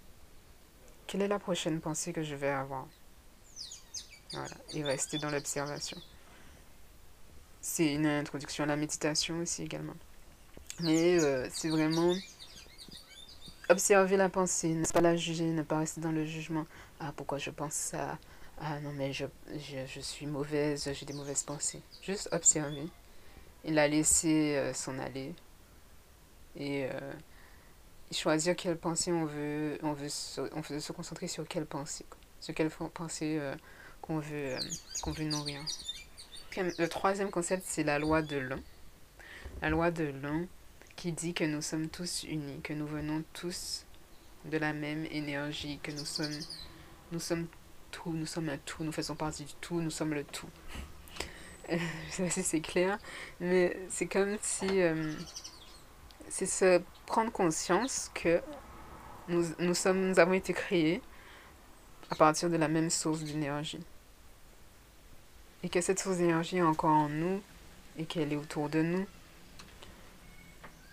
quelle 1.05 1.21
est 1.21 1.27
la 1.27 1.37
prochaine 1.37 1.81
pensée 1.81 2.13
que 2.13 2.23
je 2.23 2.33
vais 2.33 2.47
avoir? 2.47 2.87
Voilà, 4.31 4.55
et 4.73 4.81
rester 4.81 5.17
dans 5.17 5.29
l'observation. 5.29 5.97
C'est 7.59 7.93
une 7.93 8.05
introduction 8.05 8.63
à 8.63 8.67
la 8.67 8.77
méditation 8.77 9.39
aussi 9.39 9.63
également. 9.63 9.95
Mais 10.79 11.19
euh, 11.21 11.49
c'est 11.51 11.69
vraiment 11.69 12.13
observer 13.67 14.15
la 14.15 14.29
pensée, 14.29 14.69
ne 14.69 14.85
pas 14.85 15.01
la 15.01 15.17
juger, 15.17 15.45
ne 15.45 15.61
pas 15.61 15.79
rester 15.79 15.99
dans 15.99 16.11
le 16.11 16.25
jugement. 16.25 16.65
Ah, 17.05 17.11
pourquoi 17.15 17.37
je 17.37 17.49
pense 17.49 17.73
ça? 17.73 18.17
Ah 18.61 18.79
non, 18.79 18.93
mais 18.93 19.11
je, 19.11 19.25
je, 19.57 19.85
je 19.85 19.99
suis 19.99 20.25
mauvaise, 20.25 20.89
j'ai 20.93 21.05
des 21.05 21.13
mauvaises 21.13 21.43
pensées. 21.43 21.81
Juste 22.01 22.29
observer 22.31 22.87
et 23.65 23.71
la 23.71 23.89
laisser 23.89 24.55
euh, 24.55 24.73
s'en 24.73 24.97
aller. 24.99 25.35
Et, 26.55 26.85
euh, 26.85 27.13
choisir 28.11 28.55
quelle 28.55 28.77
pensée 28.77 29.11
on 29.11 29.25
veut, 29.25 29.77
on 29.83 29.91
veut, 29.91 30.07
se, 30.07 30.41
on 30.55 30.61
veut 30.61 30.79
se 30.79 30.93
concentrer 30.93 31.27
sur 31.27 31.45
quelle 31.45 31.65
pensée. 31.65 32.05
Quoi. 32.09 32.19
Sur 32.39 32.53
quelle 32.53 32.69
pensée 32.69 33.37
euh, 33.37 33.53
qu'on 34.01 34.19
veut, 34.19 34.55
qu'on 35.01 35.11
veut 35.11 35.25
nourrir. 35.25 35.59
Le 36.55 36.85
troisième 36.85 37.31
concept, 37.31 37.63
c'est 37.65 37.83
la 37.83 37.99
loi 37.99 38.21
de 38.21 38.37
l'un. 38.37 38.59
La 39.61 39.69
loi 39.69 39.91
de 39.91 40.05
l'un 40.21 40.45
qui 40.95 41.11
dit 41.11 41.33
que 41.33 41.43
nous 41.43 41.61
sommes 41.61 41.89
tous 41.89 42.23
unis, 42.23 42.61
que 42.61 42.71
nous 42.71 42.87
venons 42.87 43.23
tous 43.33 43.85
de 44.45 44.57
la 44.57 44.71
même 44.71 45.05
énergie, 45.09 45.79
que 45.81 45.91
nous 45.91 46.05
sommes, 46.05 46.39
nous 47.13 47.19
sommes 47.19 47.47
tout, 47.91 48.11
nous 48.11 48.25
sommes 48.25 48.49
un 48.49 48.57
tout, 48.57 48.83
nous 48.83 48.91
faisons 48.91 49.15
partie 49.15 49.45
du 49.45 49.53
tout, 49.61 49.79
nous 49.79 49.91
sommes 49.91 50.13
le 50.13 50.23
tout. 50.23 50.49
Je 51.69 51.77
sais 52.09 52.23
pas 52.23 52.29
si 52.29 52.43
c'est 52.43 52.59
clair, 52.59 52.97
mais 53.39 53.77
c'est 53.87 54.07
comme 54.07 54.35
si 54.41 54.81
euh, 54.81 55.13
c'est 56.27 56.47
se 56.47 56.81
prendre 57.05 57.31
conscience 57.31 58.11
que 58.13 58.41
nous, 59.29 59.45
nous, 59.59 59.75
sommes, 59.75 60.09
nous 60.09 60.19
avons 60.19 60.33
été 60.33 60.53
créés 60.53 61.01
à 62.09 62.15
partir 62.15 62.49
de 62.49 62.57
la 62.57 62.67
même 62.67 62.89
source 62.89 63.21
d'énergie 63.23 63.79
et 65.63 65.69
que 65.69 65.79
cette 65.79 65.99
source 65.99 66.17
d'énergie 66.17 66.57
est 66.57 66.61
encore 66.61 66.91
en 66.91 67.09
nous 67.09 67.41
et 67.97 68.05
qu'elle 68.05 68.33
est 68.33 68.37
autour 68.37 68.69
de 68.69 68.81
nous. 68.81 69.05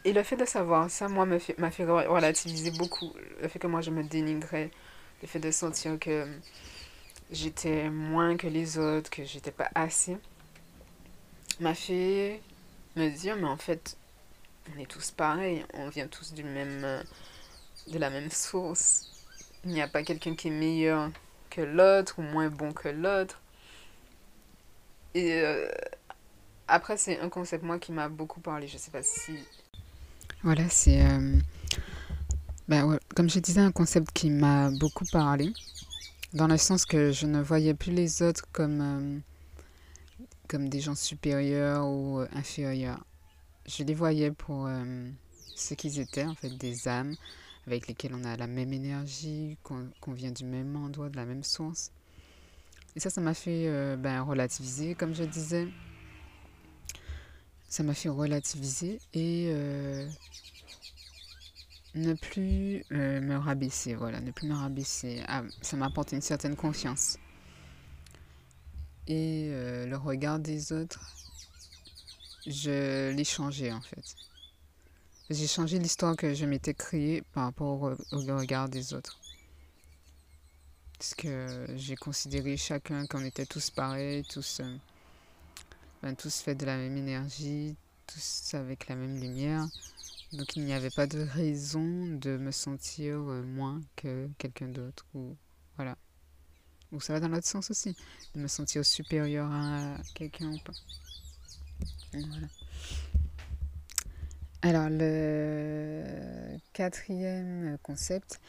Et 0.04 0.12
le 0.12 0.22
fait 0.22 0.36
de 0.36 0.44
savoir 0.44 0.90
ça, 0.90 1.08
moi, 1.08 1.26
m'a 1.26 1.38
fait, 1.38 1.56
fait 1.70 1.84
relativiser 1.84 2.70
beaucoup. 2.70 3.12
Le 3.42 3.48
fait 3.48 3.58
que 3.58 3.66
moi, 3.66 3.80
je 3.80 3.90
me 3.90 4.02
dénigrais, 4.02 4.70
le 5.22 5.28
fait 5.28 5.40
de 5.40 5.50
sentir 5.50 5.98
que 5.98 6.26
j'étais 7.30 7.90
moins 7.90 8.36
que 8.36 8.46
les 8.46 8.78
autres, 8.78 9.10
que 9.10 9.24
j'étais 9.24 9.50
pas 9.50 9.70
assez, 9.74 10.16
m'a 11.60 11.74
fait 11.74 12.40
me 12.96 13.08
dire, 13.08 13.36
mais 13.36 13.46
en 13.46 13.56
fait, 13.56 13.96
on 14.74 14.80
est 14.80 14.86
tous 14.86 15.10
pareils, 15.10 15.64
on 15.74 15.88
vient 15.88 16.06
tous 16.06 16.32
du 16.32 16.42
même, 16.42 17.04
de 17.88 17.98
la 17.98 18.10
même 18.10 18.30
source. 18.30 19.26
Il 19.64 19.72
n'y 19.72 19.82
a 19.82 19.88
pas 19.88 20.02
quelqu'un 20.02 20.34
qui 20.34 20.48
est 20.48 20.52
meilleur 20.52 21.10
que 21.50 21.60
l'autre 21.60 22.18
ou 22.18 22.22
moins 22.22 22.48
bon 22.48 22.72
que 22.72 22.88
l'autre. 22.88 23.40
Et 25.14 25.40
euh, 25.40 25.68
après, 26.68 26.96
c'est 26.96 27.18
un 27.20 27.28
concept, 27.28 27.64
moi, 27.64 27.78
qui 27.78 27.92
m'a 27.92 28.08
beaucoup 28.08 28.40
parlé. 28.40 28.68
Je 28.68 28.78
sais 28.78 28.90
pas 28.90 29.02
si. 29.02 29.38
Voilà, 30.42 30.68
c'est. 30.68 31.02
Euh, 31.02 31.38
ouais, 32.70 32.98
comme 33.16 33.28
je 33.28 33.40
disais, 33.40 33.60
un 33.60 33.72
concept 33.72 34.12
qui 34.12 34.30
m'a 34.30 34.70
beaucoup 34.70 35.04
parlé. 35.04 35.52
Dans 36.34 36.46
le 36.46 36.56
sens 36.56 36.84
que 36.84 37.10
je 37.10 37.26
ne 37.26 37.42
voyais 37.42 37.74
plus 37.74 37.92
les 37.92 38.22
autres 38.22 38.44
comme, 38.52 38.80
euh, 38.80 39.18
comme 40.46 40.68
des 40.68 40.80
gens 40.80 40.94
supérieurs 40.94 41.88
ou 41.88 42.20
inférieurs. 42.32 43.04
Je 43.66 43.82
les 43.82 43.94
voyais 43.94 44.30
pour 44.30 44.66
euh, 44.66 45.10
ce 45.56 45.74
qu'ils 45.74 45.98
étaient, 45.98 46.24
en 46.24 46.36
fait, 46.36 46.50
des 46.50 46.86
âmes 46.86 47.16
avec 47.66 47.88
lesquelles 47.88 48.14
on 48.14 48.24
a 48.24 48.36
la 48.36 48.46
même 48.46 48.72
énergie, 48.72 49.58
qu'on 49.64 49.90
qu 50.00 50.12
vient 50.12 50.30
du 50.30 50.44
même 50.44 50.76
endroit, 50.76 51.08
de 51.08 51.16
la 51.16 51.24
même 51.24 51.42
source. 51.42 51.90
Et 52.94 53.00
ça, 53.00 53.10
ça 53.10 53.20
m'a 53.20 53.34
fait 53.34 53.66
euh, 53.66 53.96
ben, 53.96 54.22
relativiser, 54.22 54.94
comme 54.94 55.14
je 55.14 55.24
disais. 55.24 55.66
Ça 57.68 57.82
m'a 57.82 57.94
fait 57.94 58.08
relativiser 58.08 59.00
et 59.14 59.52
ne 61.94 62.14
plus 62.14 62.84
euh, 62.92 63.20
me 63.20 63.36
rabaisser. 63.36 63.94
Voilà, 63.94 64.20
ne 64.20 64.30
plus 64.30 64.48
me 64.48 64.54
rabaisser. 64.54 65.22
Ah, 65.26 65.42
ça 65.60 65.76
m'apporte 65.76 66.12
une 66.12 66.20
certaine 66.20 66.56
confiance. 66.56 67.18
Et 69.06 69.48
euh, 69.50 69.86
le 69.86 69.96
regard 69.96 70.38
des 70.38 70.72
autres, 70.72 71.00
je 72.46 73.10
l'ai 73.10 73.24
changé 73.24 73.72
en 73.72 73.80
fait. 73.80 74.14
J'ai 75.30 75.46
changé 75.46 75.78
l'histoire 75.78 76.16
que 76.16 76.34
je 76.34 76.44
m'étais 76.44 76.74
créée 76.74 77.22
par 77.32 77.44
rapport 77.44 77.82
au, 77.82 77.96
regard 78.12 78.68
des 78.68 78.94
autres. 78.94 79.18
Parce 80.98 81.14
que 81.14 81.66
j'ai 81.76 81.96
considéré 81.96 82.56
chacun 82.56 83.06
qu'on 83.06 83.24
était 83.24 83.46
tous 83.46 83.70
pareils, 83.70 84.24
tous, 84.24 84.60
euh, 84.60 84.76
ben, 86.02 86.14
tous 86.14 86.40
faits 86.40 86.58
de 86.58 86.66
la 86.66 86.76
même 86.76 86.96
énergie, 86.96 87.76
tous 88.06 88.54
avec 88.54 88.88
la 88.88 88.96
même 88.96 89.20
lumière. 89.20 89.66
Donc 90.32 90.56
il 90.56 90.64
n'y 90.64 90.72
avait 90.72 90.90
pas 90.90 91.06
de 91.06 91.20
raison 91.20 92.06
de 92.06 92.36
me 92.36 92.52
sentir 92.52 93.16
euh, 93.16 93.42
moins 93.42 93.80
que 93.96 94.28
quelqu'un 94.38 94.68
d'autre. 94.68 95.04
Ou 95.14 95.36
voilà. 95.76 95.96
Ou 96.92 97.00
ça 97.00 97.12
va 97.12 97.20
dans 97.20 97.28
l'autre 97.28 97.46
sens 97.46 97.70
aussi. 97.70 97.96
De 98.34 98.40
me 98.40 98.48
sentir 98.48 98.84
supérieur 98.84 99.50
à 99.50 99.96
quelqu'un 100.14 100.52
ou 100.52 100.58
pas. 100.58 100.72
Voilà. 102.12 102.46
Alors 104.62 104.88
le 104.90 106.58
quatrième 106.74 107.78
concept, 107.82 108.40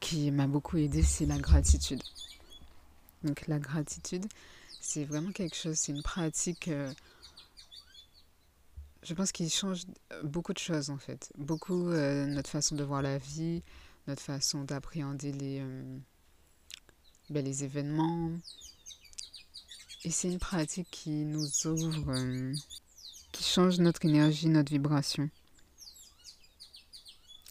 qui 0.00 0.30
m'a 0.30 0.46
beaucoup 0.46 0.78
aidé, 0.78 1.02
c'est 1.02 1.26
la 1.26 1.38
gratitude. 1.38 2.02
Donc 3.22 3.46
la 3.46 3.58
gratitude, 3.58 4.26
c'est 4.80 5.04
vraiment 5.04 5.30
quelque 5.30 5.54
chose, 5.54 5.76
c'est 5.76 5.92
une 5.92 6.02
pratique, 6.02 6.68
euh, 6.68 6.92
je 9.02 9.14
pense 9.14 9.32
qu'il 9.32 9.50
change 9.50 9.82
beaucoup 10.22 10.52
de 10.52 10.58
choses 10.58 10.90
en 10.90 10.98
fait. 10.98 11.32
Beaucoup 11.38 11.88
euh, 11.88 12.26
notre 12.26 12.50
façon 12.50 12.76
de 12.76 12.84
voir 12.84 13.02
la 13.02 13.18
vie, 13.18 13.62
notre 14.06 14.22
façon 14.22 14.64
d'appréhender 14.64 15.32
les, 15.32 15.60
euh, 15.60 15.98
ben, 17.30 17.44
les 17.44 17.64
événements. 17.64 18.30
Et 20.04 20.10
c'est 20.10 20.28
une 20.28 20.38
pratique 20.38 20.88
qui 20.90 21.10
nous 21.10 21.66
ouvre, 21.66 22.10
euh, 22.10 22.54
qui 23.32 23.44
change 23.44 23.78
notre 23.78 24.04
énergie, 24.04 24.48
notre 24.48 24.70
vibration 24.70 25.30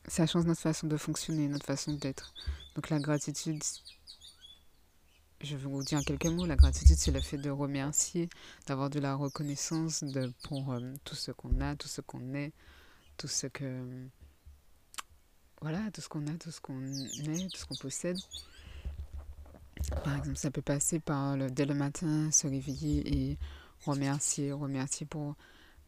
ça 0.10 0.26
change 0.26 0.46
notre 0.46 0.62
façon 0.62 0.88
de 0.88 0.98
fonctionner, 0.98 1.48
notre 1.48 1.66
façon 1.66 1.94
d'être. 1.94 2.34
Donc 2.76 2.90
la 2.90 3.00
gratitude, 3.00 3.62
je 5.42 5.56
vous 5.56 5.84
dire 5.84 6.00
en 6.00 6.04
quelques 6.04 6.26
mots, 6.26 6.46
la 6.46 6.56
gratitude 6.56 6.98
c'est 6.98 7.12
le 7.12 7.22
fait 7.22 7.38
de 7.38 7.50
remercier, 7.50 8.30
d'avoir 8.68 8.90
de 8.90 9.00
la 9.00 9.16
reconnaissance 9.16 10.04
pour 10.44 10.74
euh, 10.74 10.94
tout 11.06 11.16
ce 11.16 11.32
qu'on 11.32 11.62
a, 11.62 11.76
tout 11.76 11.88
ce 11.88 12.02
qu'on 12.02 12.34
est, 12.34 12.52
tout 13.18 13.28
ce 13.28 13.48
que... 13.48 14.08
Voilà, 15.62 15.80
tout 15.92 16.02
ce 16.02 16.08
qu'on 16.08 16.26
a, 16.28 16.34
tout 16.34 16.52
ce 16.52 16.62
qu'on 16.62 16.82
est, 16.82 17.52
tout 17.52 17.58
ce 17.58 17.66
qu'on 17.66 17.76
possède. 17.76 18.18
Par 20.04 20.18
exemple, 20.18 20.38
ça 20.38 20.52
peut 20.52 20.62
passer 20.62 21.00
par 21.00 21.36
le, 21.36 21.50
dès 21.50 21.66
le 21.66 21.74
matin 21.74 22.32
se 22.32 22.48
réveiller 22.48 23.32
et 23.32 23.38
remercier, 23.86 24.52
remercier 24.52 25.06
pour 25.06 25.36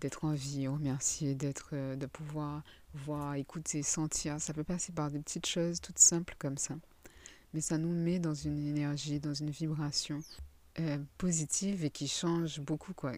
d'être 0.02 0.26
en 0.26 0.34
vie, 0.34 0.68
remercier 0.68 1.36
d'être, 1.36 1.70
euh, 1.74 1.96
de 1.96 2.06
pouvoir 2.08 2.64
voir, 2.94 3.36
écouter, 3.36 3.84
sentir. 3.84 4.42
Ça 4.42 4.54
peut 4.54 4.64
passer 4.64 4.92
par 4.92 5.12
des 5.12 5.20
petites 5.20 5.46
choses 5.46 5.80
toutes 5.80 6.00
simples 6.00 6.36
comme 6.40 6.58
ça. 6.58 6.76
Mais 7.54 7.62
ça 7.62 7.78
nous 7.78 7.94
met 7.94 8.20
dans 8.20 8.34
une 8.34 8.66
énergie, 8.66 9.20
dans 9.20 9.34
une 9.34 9.50
vibration 9.50 10.24
euh, 10.80 10.98
positive 11.18 11.84
et 11.84 11.90
qui 11.90 12.08
change 12.08 12.62
beaucoup. 12.62 12.94
quoi. 12.94 13.14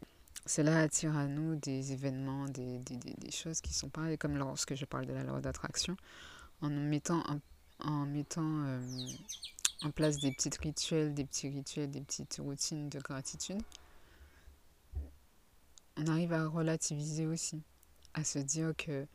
Cela 0.46 0.80
attire 0.82 1.16
à 1.16 1.28
nous 1.28 1.56
des 1.56 1.94
événements, 1.94 2.46
des, 2.46 2.80
des, 2.80 2.98
des, 2.98 3.14
des 3.14 3.32
choses 3.32 3.62
qui 3.62 3.74
sont 3.74 3.90
pareilles, 3.90 4.18
comme 4.18 4.38
lorsque 4.38 4.76
je 4.76 4.86
parle 4.86 5.06
de 5.06 5.14
la 5.14 5.24
loi 5.24 5.40
d'attraction, 5.40 5.96
en 6.62 6.70
mettant, 6.70 7.24
en, 7.80 8.06
mettant 8.06 8.64
euh, 8.66 8.82
en 9.84 9.92
place 9.92 10.20
des 10.20 10.32
petits 10.32 10.50
rituels, 10.62 11.14
des 11.14 11.26
petits 11.26 11.50
rituels, 11.50 11.92
des 11.92 12.02
petites 12.02 12.38
routines 12.42 12.90
de 12.90 13.00
gratitude, 13.00 13.62
on 15.96 16.08
arrive 16.08 16.34
à 16.34 16.48
relativiser 16.48 17.28
aussi, 17.28 17.62
à 18.16 18.24
se 18.24 18.40
dire 18.40 18.74
que 18.76 19.06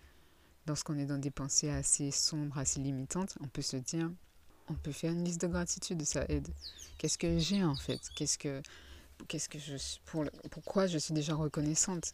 lorsqu'on 0.67 0.97
est 0.97 1.07
dans 1.07 1.19
des 1.19 1.31
pensées 1.31 1.71
assez 1.71 2.11
sombres, 2.11 2.57
assez 2.57 2.81
limitantes, 2.81 3.37
on 3.41 3.49
peut 3.49 3.63
se 3.63 3.77
dire, 3.77 4.11
on 4.71 4.75
peut 4.75 4.93
faire 4.93 5.13
une 5.13 5.25
liste 5.25 5.41
de 5.41 5.47
gratitude, 5.47 6.03
ça 6.03 6.25
aide. 6.29 6.49
Qu'est-ce 6.99 7.19
que 7.19 7.39
j'ai 7.39 7.63
en 7.65 7.75
fait? 7.75 8.01
Qu'est-ce 8.17 8.39
que, 8.39 8.61
que 9.27 9.59
je 9.59 9.77
pour, 10.07 10.25
pourquoi 10.51 10.87
je 10.87 10.99
suis 10.99 11.15
déjà 11.15 11.35
reconnaissante? 11.35 12.13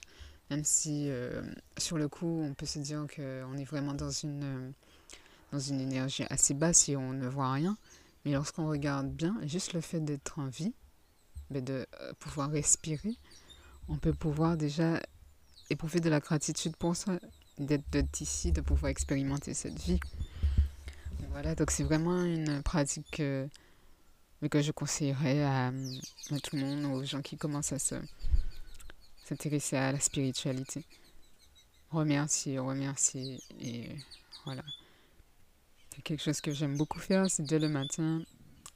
Même 0.50 0.64
si 0.64 1.08
euh, 1.08 1.42
sur 1.78 1.96
le 1.96 2.08
coup, 2.08 2.42
on 2.42 2.54
peut 2.54 2.66
se 2.66 2.78
dire 2.78 3.06
qu'on 3.14 3.56
est 3.56 3.64
vraiment 3.64 3.94
dans 3.94 4.10
une, 4.10 4.72
dans 5.52 5.58
une 5.58 5.80
énergie 5.80 6.24
assez 6.28 6.54
basse 6.54 6.88
et 6.88 6.96
on 6.96 7.12
ne 7.12 7.26
voit 7.26 7.52
rien. 7.52 7.76
Mais 8.24 8.32
lorsqu'on 8.32 8.68
regarde 8.68 9.10
bien, 9.10 9.36
juste 9.44 9.72
le 9.72 9.80
fait 9.80 10.00
d'être 10.00 10.38
en 10.38 10.46
vie, 10.46 10.72
ben, 11.50 11.64
de 11.64 11.86
euh, 12.00 12.12
pouvoir 12.18 12.50
respirer, 12.50 13.16
on 13.88 13.96
peut 13.96 14.12
pouvoir 14.12 14.56
déjà 14.56 15.00
éprouver 15.70 16.00
de 16.00 16.08
la 16.10 16.20
gratitude 16.20 16.76
pour 16.76 16.96
ça, 16.96 17.18
d'être 17.58 18.20
ici, 18.20 18.52
de 18.52 18.60
pouvoir 18.60 18.90
expérimenter 18.90 19.54
cette 19.54 19.78
vie. 19.80 20.00
Voilà, 21.30 21.54
donc 21.54 21.70
c'est 21.70 21.82
vraiment 21.82 22.22
une 22.22 22.62
pratique 22.62 23.10
que, 23.10 23.48
que 24.50 24.62
je 24.62 24.72
conseillerais 24.72 25.42
à, 25.42 25.72
tout 26.42 26.56
le 26.56 26.62
monde, 26.62 26.84
aux 26.94 27.04
gens 27.04 27.22
qui 27.22 27.36
commencent 27.36 27.72
à 27.72 27.78
se, 27.78 27.96
s'intéresser 29.24 29.76
à 29.76 29.92
la 29.92 30.00
spiritualité. 30.00 30.84
Remercier, 31.90 32.58
remercier, 32.58 33.40
et 33.60 33.90
voilà. 34.44 34.62
C'est 35.94 36.02
quelque 36.02 36.22
chose 36.22 36.40
que 36.40 36.52
j'aime 36.52 36.76
beaucoup 36.76 36.98
faire, 36.98 37.30
c'est 37.30 37.44
dès 37.44 37.58
le 37.58 37.68
matin, 37.68 38.22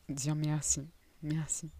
dire 0.08 0.34
merci, 0.34 0.82
merci. 1.22 1.70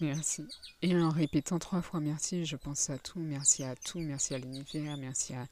Merci. 0.00 0.46
Et 0.80 0.96
en 0.96 1.10
répétant 1.10 1.58
trois 1.58 1.82
fois 1.82 2.00
merci, 2.00 2.44
je 2.44 2.56
pense 2.56 2.88
à 2.88 2.98
tout. 2.98 3.18
Merci 3.18 3.64
à 3.64 3.74
tout. 3.74 3.98
Merci 3.98 4.34
à 4.34 4.38
l'univers. 4.38 4.96
Merci 4.96 5.34
à, 5.34 5.46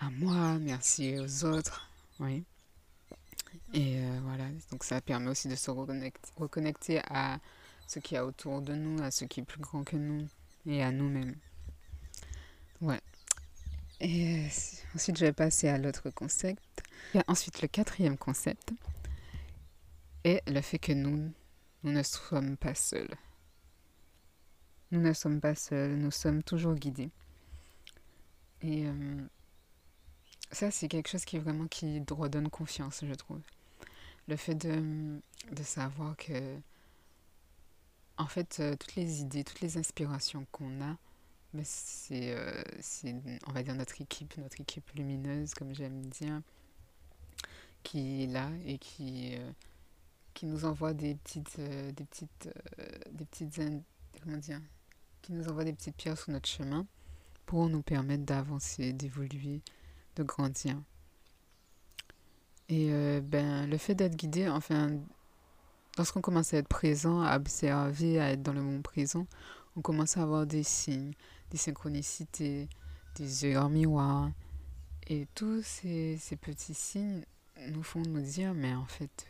à 0.00 0.10
moi. 0.10 0.58
Merci 0.58 1.18
aux 1.18 1.44
autres. 1.44 1.90
Oui. 2.18 2.44
Et 3.74 3.98
euh, 3.98 4.20
voilà. 4.24 4.44
Donc 4.70 4.84
ça 4.84 5.00
permet 5.00 5.30
aussi 5.30 5.48
de 5.48 5.54
se 5.54 5.70
reconnecter, 5.70 6.30
reconnecter 6.36 7.00
à 7.08 7.38
ce 7.86 7.98
qu'il 7.98 8.16
y 8.16 8.18
a 8.18 8.24
autour 8.24 8.62
de 8.62 8.74
nous, 8.74 9.02
à 9.02 9.10
ce 9.10 9.24
qui 9.24 9.40
est 9.40 9.44
plus 9.44 9.60
grand 9.60 9.84
que 9.84 9.96
nous 9.96 10.26
et 10.66 10.82
à 10.82 10.90
nous-mêmes. 10.90 11.36
Ouais. 12.80 13.00
Et 14.00 14.44
euh, 14.44 14.48
ensuite, 14.94 15.16
je 15.16 15.24
vais 15.24 15.32
passer 15.32 15.68
à 15.68 15.78
l'autre 15.78 16.10
concept. 16.10 16.82
Et 17.14 17.20
ensuite, 17.28 17.62
le 17.62 17.68
quatrième 17.68 18.18
concept 18.18 18.72
est 20.24 20.42
le 20.48 20.60
fait 20.60 20.78
que 20.78 20.92
nous, 20.92 21.32
nous 21.82 21.92
ne 21.92 22.02
sommes 22.02 22.56
pas 22.56 22.74
seuls. 22.74 23.14
Nous 24.90 25.00
ne 25.00 25.12
sommes 25.12 25.40
pas 25.40 25.54
seuls, 25.54 25.96
nous 25.96 26.10
sommes 26.10 26.42
toujours 26.42 26.74
guidés. 26.74 27.10
Et 28.60 28.86
euh, 28.86 29.22
ça, 30.50 30.70
c'est 30.70 30.88
quelque 30.88 31.08
chose 31.08 31.24
qui 31.24 31.38
vraiment 31.38 31.66
qui 31.66 32.02
redonne 32.10 32.50
confiance, 32.50 33.04
je 33.06 33.14
trouve. 33.14 33.40
Le 34.28 34.36
fait 34.36 34.54
de, 34.54 35.20
de 35.52 35.62
savoir 35.62 36.16
que, 36.16 36.58
en 38.16 38.26
fait, 38.26 38.58
euh, 38.60 38.76
toutes 38.76 38.94
les 38.94 39.20
idées, 39.20 39.44
toutes 39.44 39.60
les 39.60 39.76
inspirations 39.78 40.46
qu'on 40.52 40.80
a, 40.80 40.96
ben, 41.54 41.64
c'est, 41.64 42.34
euh, 42.34 42.62
c'est, 42.80 43.14
on 43.46 43.52
va 43.52 43.62
dire, 43.62 43.74
notre 43.74 44.00
équipe, 44.00 44.36
notre 44.38 44.60
équipe 44.60 44.90
lumineuse, 44.92 45.54
comme 45.54 45.74
j'aime 45.74 46.06
dire, 46.06 46.40
qui 47.82 48.24
est 48.24 48.26
là 48.26 48.48
et 48.64 48.78
qui, 48.78 49.36
qui 50.34 50.46
nous 50.46 50.64
envoie 50.64 50.94
des 50.94 51.16
petites, 51.16 51.58
des 51.58 52.04
petites, 52.04 52.48
des 53.10 53.24
petites, 53.24 53.60
comment 54.22 54.36
dire, 54.36 54.60
qui 55.20 55.32
nous 55.32 55.48
envoie 55.48 55.64
des 55.64 55.72
petites 55.72 55.96
pierres 55.96 56.18
sur 56.18 56.32
notre 56.32 56.48
chemin 56.48 56.86
pour 57.46 57.68
nous 57.68 57.82
permettre 57.82 58.24
d'avancer, 58.24 58.92
d'évoluer, 58.92 59.62
de 60.16 60.22
grandir. 60.22 60.80
Et 62.72 62.88
euh, 62.90 63.20
ben, 63.20 63.68
le 63.68 63.76
fait 63.76 63.94
d'être 63.94 64.16
guidé, 64.16 64.48
enfin, 64.48 64.98
lorsqu'on 65.98 66.22
commence 66.22 66.54
à 66.54 66.56
être 66.56 66.68
présent, 66.68 67.20
à 67.20 67.36
observer, 67.36 68.18
à 68.18 68.30
être 68.30 68.42
dans 68.42 68.54
le 68.54 68.62
moment 68.62 68.80
présent, 68.80 69.26
on 69.76 69.82
commence 69.82 70.16
à 70.16 70.22
avoir 70.22 70.46
des 70.46 70.62
signes, 70.62 71.12
des 71.50 71.58
synchronicités, 71.58 72.70
des 73.16 73.44
yeux 73.44 73.58
en 73.58 73.68
miroir. 73.68 74.30
Et 75.06 75.28
tous 75.34 75.62
ces, 75.62 76.16
ces, 76.16 76.36
petits 76.36 76.72
signes 76.72 77.26
nous 77.68 77.82
font 77.82 78.00
nous 78.08 78.22
dire, 78.22 78.54
mais 78.54 78.72
en 78.72 78.86
fait, 78.86 79.26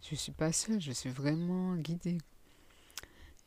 je 0.00 0.12
ne 0.12 0.16
suis 0.16 0.30
pas 0.30 0.52
seule, 0.52 0.80
je 0.80 0.92
suis 0.92 1.10
vraiment 1.10 1.74
guidée. 1.74 2.18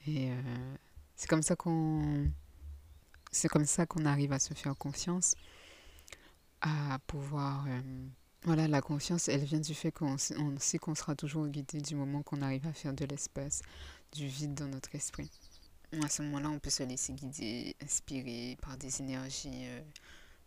Et 0.08 0.30
euh, 0.30 0.76
c'est 1.16 1.30
comme 1.30 1.42
ça 1.42 1.56
qu'on 1.56 2.30
c'est 3.32 3.48
comme 3.48 3.64
ça 3.64 3.86
qu'on 3.86 4.04
arrive 4.04 4.34
à 4.34 4.40
se 4.40 4.54
faire 4.54 4.76
confiance, 4.76 5.36
à 6.60 7.00
pouvoir 7.08 7.66
euh, 7.70 7.82
voilà, 8.44 8.68
la 8.68 8.82
confiance, 8.82 9.28
elle 9.28 9.44
vient 9.44 9.60
du 9.60 9.74
fait 9.74 9.92
qu'on 9.92 10.18
sait 10.18 10.78
qu'on 10.78 10.96
sera 10.96 11.16
toujours 11.16 11.48
guidé 11.48 11.82
du 11.82 11.96
moment 11.96 12.24
qu'on 12.24 12.42
arrive 12.42 12.66
à 12.68 12.74
faire 12.74 12.94
de 12.94 13.06
l'espace, 13.06 13.62
du 14.14 14.28
vide 14.28 14.54
dans 14.54 14.68
notre 14.68 14.96
esprit. 14.96 15.30
À 16.04 16.08
ce 16.08 16.22
moment-là, 16.22 16.50
on 16.50 16.60
peut 16.60 16.70
se 16.70 16.84
laisser 16.84 17.14
guider, 17.14 17.76
inspirer 17.84 18.58
par 18.62 18.78
des 18.78 19.02
énergies 19.02 19.66
euh, 19.66 19.82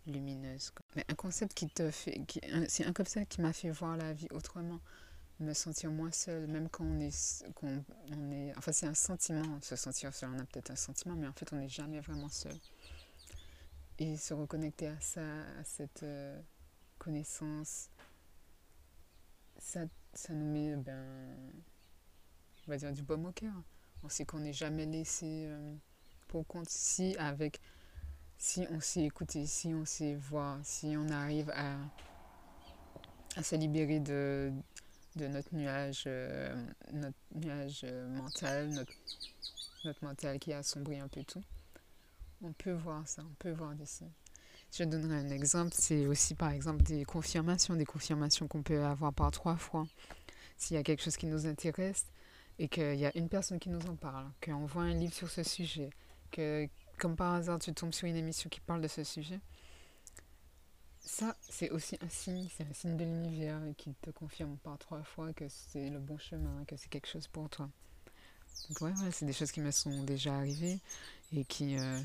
lumineuses. 0.06 0.72
Mais 0.96 1.04
un 1.08 1.14
concept 1.14 1.52
qui 1.54 1.68
te 1.68 1.90
fait, 1.90 2.20
c'est 2.68 2.86
un 2.86 2.92
concept 2.92 3.32
qui 3.32 3.40
m'a 3.40 3.52
fait 3.52 3.70
voir 3.70 3.96
la 3.96 4.12
vie 4.12 4.28
autrement 4.30 4.80
me 5.42 5.54
sentir 5.54 5.90
moins 5.90 6.12
seul, 6.12 6.46
même 6.46 6.68
quand 6.68 6.84
on 6.84 7.00
est, 7.00 7.44
on 7.62 8.30
est, 8.30 8.52
enfin 8.56 8.72
c'est 8.72 8.86
un 8.86 8.94
sentiment, 8.94 9.60
se 9.60 9.76
sentir 9.76 10.14
seul, 10.14 10.30
on 10.34 10.38
a 10.38 10.44
peut-être 10.44 10.70
un 10.70 10.76
sentiment, 10.76 11.16
mais 11.16 11.26
en 11.26 11.32
fait 11.32 11.52
on 11.52 11.56
n'est 11.56 11.68
jamais 11.68 12.00
vraiment 12.00 12.28
seul. 12.28 12.56
Et 13.98 14.16
se 14.16 14.34
reconnecter 14.34 14.88
à 14.88 15.00
ça, 15.00 15.20
à 15.20 15.64
cette 15.64 16.02
euh, 16.02 16.40
connaissance, 17.02 17.90
ça, 19.58 19.80
ça 20.14 20.32
nous 20.32 20.52
met, 20.52 20.76
ben, 20.76 21.36
on 22.66 22.70
va 22.70 22.76
dire 22.76 22.92
du 22.92 23.02
baume 23.02 23.26
au 23.26 23.32
cœur. 23.32 23.54
On 24.04 24.08
sait 24.08 24.24
qu'on 24.24 24.38
n'est 24.38 24.52
jamais 24.52 24.86
laissé 24.86 25.46
euh, 25.48 25.74
pour 26.28 26.46
compte 26.46 26.68
si 26.68 27.16
avec, 27.16 27.60
si 28.38 28.66
on 28.70 28.80
sait 28.80 29.02
écouter, 29.02 29.46
si 29.46 29.74
on 29.74 29.84
sait 29.84 30.14
voir, 30.14 30.60
si 30.62 30.94
on 30.96 31.08
arrive 31.08 31.50
à, 31.56 31.76
à 33.34 33.42
se 33.42 33.56
libérer 33.56 33.98
de, 33.98 34.52
de 35.16 35.26
notre 35.26 35.52
nuage, 35.56 36.04
euh, 36.06 36.54
notre 36.92 37.18
nuage 37.34 37.80
euh, 37.82 38.08
mental, 38.10 38.68
notre, 38.70 38.92
notre 39.84 40.04
mental 40.04 40.38
qui 40.38 40.52
a 40.52 40.58
assombri 40.58 41.00
un 41.00 41.08
peu 41.08 41.24
tout. 41.24 41.42
On 42.42 42.52
peut 42.52 42.72
voir 42.72 43.08
ça, 43.08 43.24
on 43.28 43.34
peut 43.40 43.52
voir 43.52 43.74
des 43.74 43.86
signes. 43.86 44.12
Je 44.72 44.84
donnerai 44.84 45.16
un 45.16 45.30
exemple, 45.30 45.72
c'est 45.74 46.06
aussi 46.06 46.34
par 46.34 46.50
exemple 46.50 46.82
des 46.82 47.04
confirmations, 47.04 47.76
des 47.76 47.84
confirmations 47.84 48.48
qu'on 48.48 48.62
peut 48.62 48.82
avoir 48.82 49.12
par 49.12 49.30
trois 49.30 49.56
fois. 49.56 49.86
S'il 50.56 50.76
y 50.76 50.80
a 50.80 50.82
quelque 50.82 51.02
chose 51.02 51.18
qui 51.18 51.26
nous 51.26 51.46
intéresse 51.46 52.06
et 52.58 52.68
qu'il 52.68 52.94
y 52.94 53.04
a 53.04 53.14
une 53.14 53.28
personne 53.28 53.58
qui 53.58 53.68
nous 53.68 53.86
en 53.86 53.96
parle, 53.96 54.30
qu'on 54.42 54.64
voit 54.64 54.84
un 54.84 54.94
livre 54.94 55.12
sur 55.12 55.28
ce 55.28 55.42
sujet, 55.42 55.90
que 56.30 56.66
comme 56.98 57.16
par 57.16 57.34
hasard 57.34 57.58
tu 57.58 57.74
tombes 57.74 57.92
sur 57.92 58.08
une 58.08 58.16
émission 58.16 58.48
qui 58.48 58.60
parle 58.60 58.80
de 58.80 58.88
ce 58.88 59.04
sujet, 59.04 59.40
ça, 61.00 61.36
c'est 61.50 61.68
aussi 61.68 61.98
un 62.00 62.08
signe, 62.08 62.48
c'est 62.56 62.64
un 62.64 62.72
signe 62.72 62.96
de 62.96 63.04
l'univers 63.04 63.60
qui 63.76 63.92
te 64.00 64.08
confirme 64.08 64.56
par 64.58 64.78
trois 64.78 65.02
fois 65.02 65.34
que 65.34 65.44
c'est 65.48 65.90
le 65.90 65.98
bon 65.98 66.16
chemin, 66.16 66.64
que 66.66 66.76
c'est 66.78 66.88
quelque 66.88 67.08
chose 67.08 67.26
pour 67.28 67.50
toi. 67.50 67.68
Donc 68.68 68.80
ouais, 68.80 68.92
c'est 69.10 69.26
des 69.26 69.32
choses 69.34 69.52
qui 69.52 69.60
me 69.60 69.70
sont 69.70 70.04
déjà 70.04 70.34
arrivées 70.34 70.80
et 71.32 71.44
qui, 71.44 71.76
euh, 71.76 72.00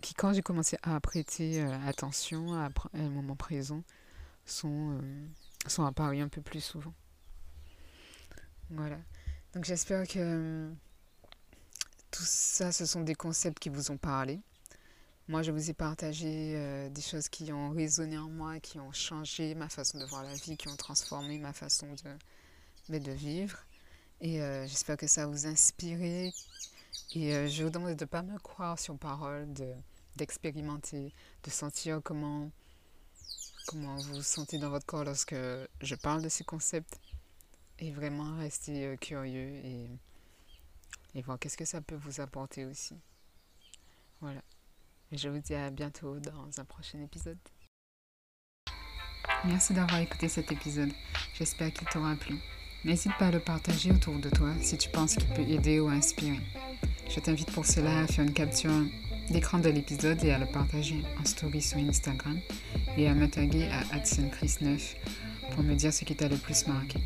qui 0.00 0.14
quand 0.14 0.32
j'ai 0.32 0.42
commencé 0.42 0.76
à 0.82 0.98
prêter 1.00 1.62
euh, 1.62 1.78
attention 1.86 2.54
à, 2.54 2.70
un 2.94 3.08
moment 3.08 3.36
présent, 3.36 3.82
sont, 4.44 4.92
euh, 4.92 5.26
sont 5.66 5.84
apparues 5.84 6.20
un 6.20 6.28
peu 6.28 6.40
plus 6.40 6.60
souvent. 6.60 6.94
Voilà. 8.70 8.98
Donc 9.54 9.64
j'espère 9.64 10.06
que 10.06 10.70
tout 12.10 12.24
ça, 12.24 12.72
ce 12.72 12.86
sont 12.86 13.02
des 13.02 13.14
concepts 13.14 13.58
qui 13.58 13.68
vous 13.68 13.90
ont 13.90 13.96
parlé. 13.96 14.40
Moi, 15.28 15.42
je 15.42 15.50
vous 15.50 15.68
ai 15.68 15.74
partagé 15.74 16.54
euh, 16.56 16.88
des 16.88 17.02
choses 17.02 17.28
qui 17.28 17.52
ont 17.52 17.68
résonné 17.68 18.16
en 18.16 18.30
moi, 18.30 18.60
qui 18.60 18.80
ont 18.80 18.92
changé 18.92 19.54
ma 19.54 19.68
façon 19.68 19.98
de 19.98 20.04
voir 20.06 20.24
la 20.24 20.32
vie, 20.32 20.56
qui 20.56 20.68
ont 20.68 20.76
transformé 20.76 21.38
ma 21.38 21.52
façon 21.52 21.86
de, 22.88 22.98
de 22.98 23.12
vivre. 23.12 23.58
Et 24.22 24.40
euh, 24.40 24.66
j'espère 24.66 24.96
que 24.96 25.06
ça 25.06 25.26
vous 25.26 25.46
inspiré. 25.46 26.32
Et 27.14 27.34
euh, 27.34 27.48
je 27.48 27.64
vous 27.64 27.70
demande 27.70 27.94
de 27.94 28.04
ne 28.04 28.08
pas 28.08 28.22
me 28.22 28.38
croire 28.38 28.78
sur 28.78 28.98
parole, 28.98 29.48
d'expérimenter, 30.16 31.14
de, 31.42 31.50
sentir 31.50 32.00
comment, 32.02 32.50
comment 33.66 33.96
vous 33.96 34.16
vous 34.16 34.22
sentez 34.22 34.58
dans 34.58 34.70
votre 34.70 34.86
corps 34.86 35.04
lorsque 35.04 35.36
je 35.80 35.94
parle 35.94 36.22
de 36.22 36.28
ces 36.28 36.44
concepts. 36.44 37.00
Et 37.80 37.92
vraiment 37.92 38.36
rester 38.38 38.96
curieux 39.00 39.54
et, 39.64 39.88
et 41.14 41.22
voir 41.22 41.38
qu'est-ce 41.38 41.56
que 41.56 41.64
ça 41.64 41.80
peut 41.80 41.94
vous 41.94 42.20
apporter 42.20 42.64
aussi. 42.64 42.96
Voilà. 44.20 44.42
Je 45.12 45.28
vous 45.28 45.38
dis 45.38 45.54
à 45.54 45.70
bientôt 45.70 46.18
dans 46.18 46.60
un 46.60 46.64
prochain 46.64 47.00
épisode. 47.00 47.38
Merci 49.44 49.72
d'avoir 49.72 50.00
écouté 50.00 50.28
cet 50.28 50.50
épisode. 50.50 50.90
J'espère 51.34 51.72
qu'il 51.72 51.88
t'aura 51.88 52.16
plu. 52.16 52.36
N'hésite 52.84 53.16
pas 53.18 53.28
à 53.28 53.30
le 53.30 53.40
partager 53.40 53.90
autour 53.92 54.18
de 54.18 54.28
toi 54.30 54.54
si 54.60 54.76
tu 54.76 54.90
penses 54.90 55.14
qu'il 55.14 55.28
peut 55.28 55.48
aider 55.48 55.80
ou 55.80 55.88
inspirer. 55.88 56.40
Je 57.08 57.20
t'invite 57.20 57.50
pour 57.52 57.64
cela 57.64 58.00
à 58.00 58.06
faire 58.06 58.24
une 58.24 58.34
capture 58.34 58.70
d'écran 59.30 59.58
de 59.58 59.70
l'épisode 59.70 60.22
et 60.24 60.30
à 60.30 60.38
le 60.38 60.44
partager 60.44 61.02
en 61.18 61.24
story 61.24 61.62
sur 61.62 61.78
Instagram 61.78 62.38
et 62.98 63.08
à 63.08 63.14
me 63.14 63.26
taguer 63.28 63.64
à 63.64 63.96
AdsonChris9 63.96 64.96
pour 65.50 65.62
me 65.62 65.74
dire 65.74 65.92
ce 65.92 66.04
qui 66.04 66.14
t'a 66.14 66.28
le 66.28 66.36
plus 66.36 66.66
marqué. 66.66 66.98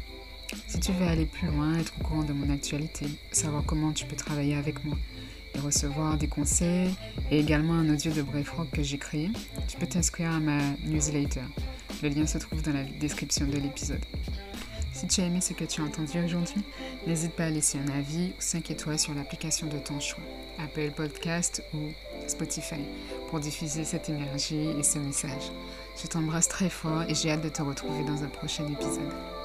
Si 0.67 0.81
tu 0.81 0.93
veux 0.93 1.07
aller 1.07 1.27
plus 1.27 1.47
loin, 1.47 1.79
être 1.79 1.93
au 2.01 2.05
courant 2.05 2.25
de 2.25 2.33
mon 2.33 2.51
actualité, 2.51 3.07
savoir 3.31 3.65
comment 3.65 3.93
tu 3.93 4.05
peux 4.07 4.17
travailler 4.17 4.57
avec 4.57 4.85
moi 4.85 4.99
et 5.55 5.59
recevoir 5.61 6.17
des 6.19 6.29
conseils 6.29 6.91
et 7.31 7.39
également 7.39 7.75
un 7.75 7.89
audio 7.89 8.11
de 8.13 8.23
Brave 8.23 8.53
Rock 8.57 8.71
que 8.73 8.83
j'ai 8.83 8.99
créé, 8.99 9.31
tu 9.69 9.77
peux 9.77 9.87
t'inscrire 9.87 10.33
à 10.33 10.41
ma 10.41 10.59
newsletter. 10.85 11.45
Le 12.03 12.09
lien 12.09 12.27
se 12.27 12.39
trouve 12.39 12.61
dans 12.63 12.73
la 12.73 12.83
description 12.85 13.47
de 13.47 13.57
l'épisode. 13.57 14.05
Si 14.93 15.07
tu 15.07 15.21
as 15.21 15.25
aimé 15.25 15.41
ce 15.41 15.53
que 15.55 15.65
tu 15.65 15.81
as 15.81 15.85
entendu 15.85 16.23
aujourd'hui, 16.25 16.63
n'hésite 17.07 17.33
pas 17.33 17.47
à 17.47 17.51
laisser 17.51 17.79
un 17.79 17.99
avis 17.99 18.33
ou 18.37 18.41
5 18.41 18.71
étoiles 18.71 18.99
sur 18.99 19.15
l'application 19.15 19.67
de 19.67 19.79
ton 19.79 19.99
choix, 20.01 20.23
Apple 20.59 20.91
Podcast 20.95 21.63
ou 21.75 21.93
Spotify, 22.27 22.81
pour 23.29 23.41
diffuser 23.41 23.85
cette 23.85 24.09
énergie 24.09 24.69
et 24.79 24.83
ce 24.83 24.99
message. 24.99 25.51
Je 26.01 26.07
t'embrasse 26.07 26.49
très 26.49 26.69
fort 26.69 27.03
et 27.09 27.15
j'ai 27.15 27.31
hâte 27.31 27.43
de 27.43 27.49
te 27.49 27.63
retrouver 27.63 28.05
dans 28.05 28.23
un 28.23 28.29
prochain 28.29 28.67
épisode. 28.67 29.42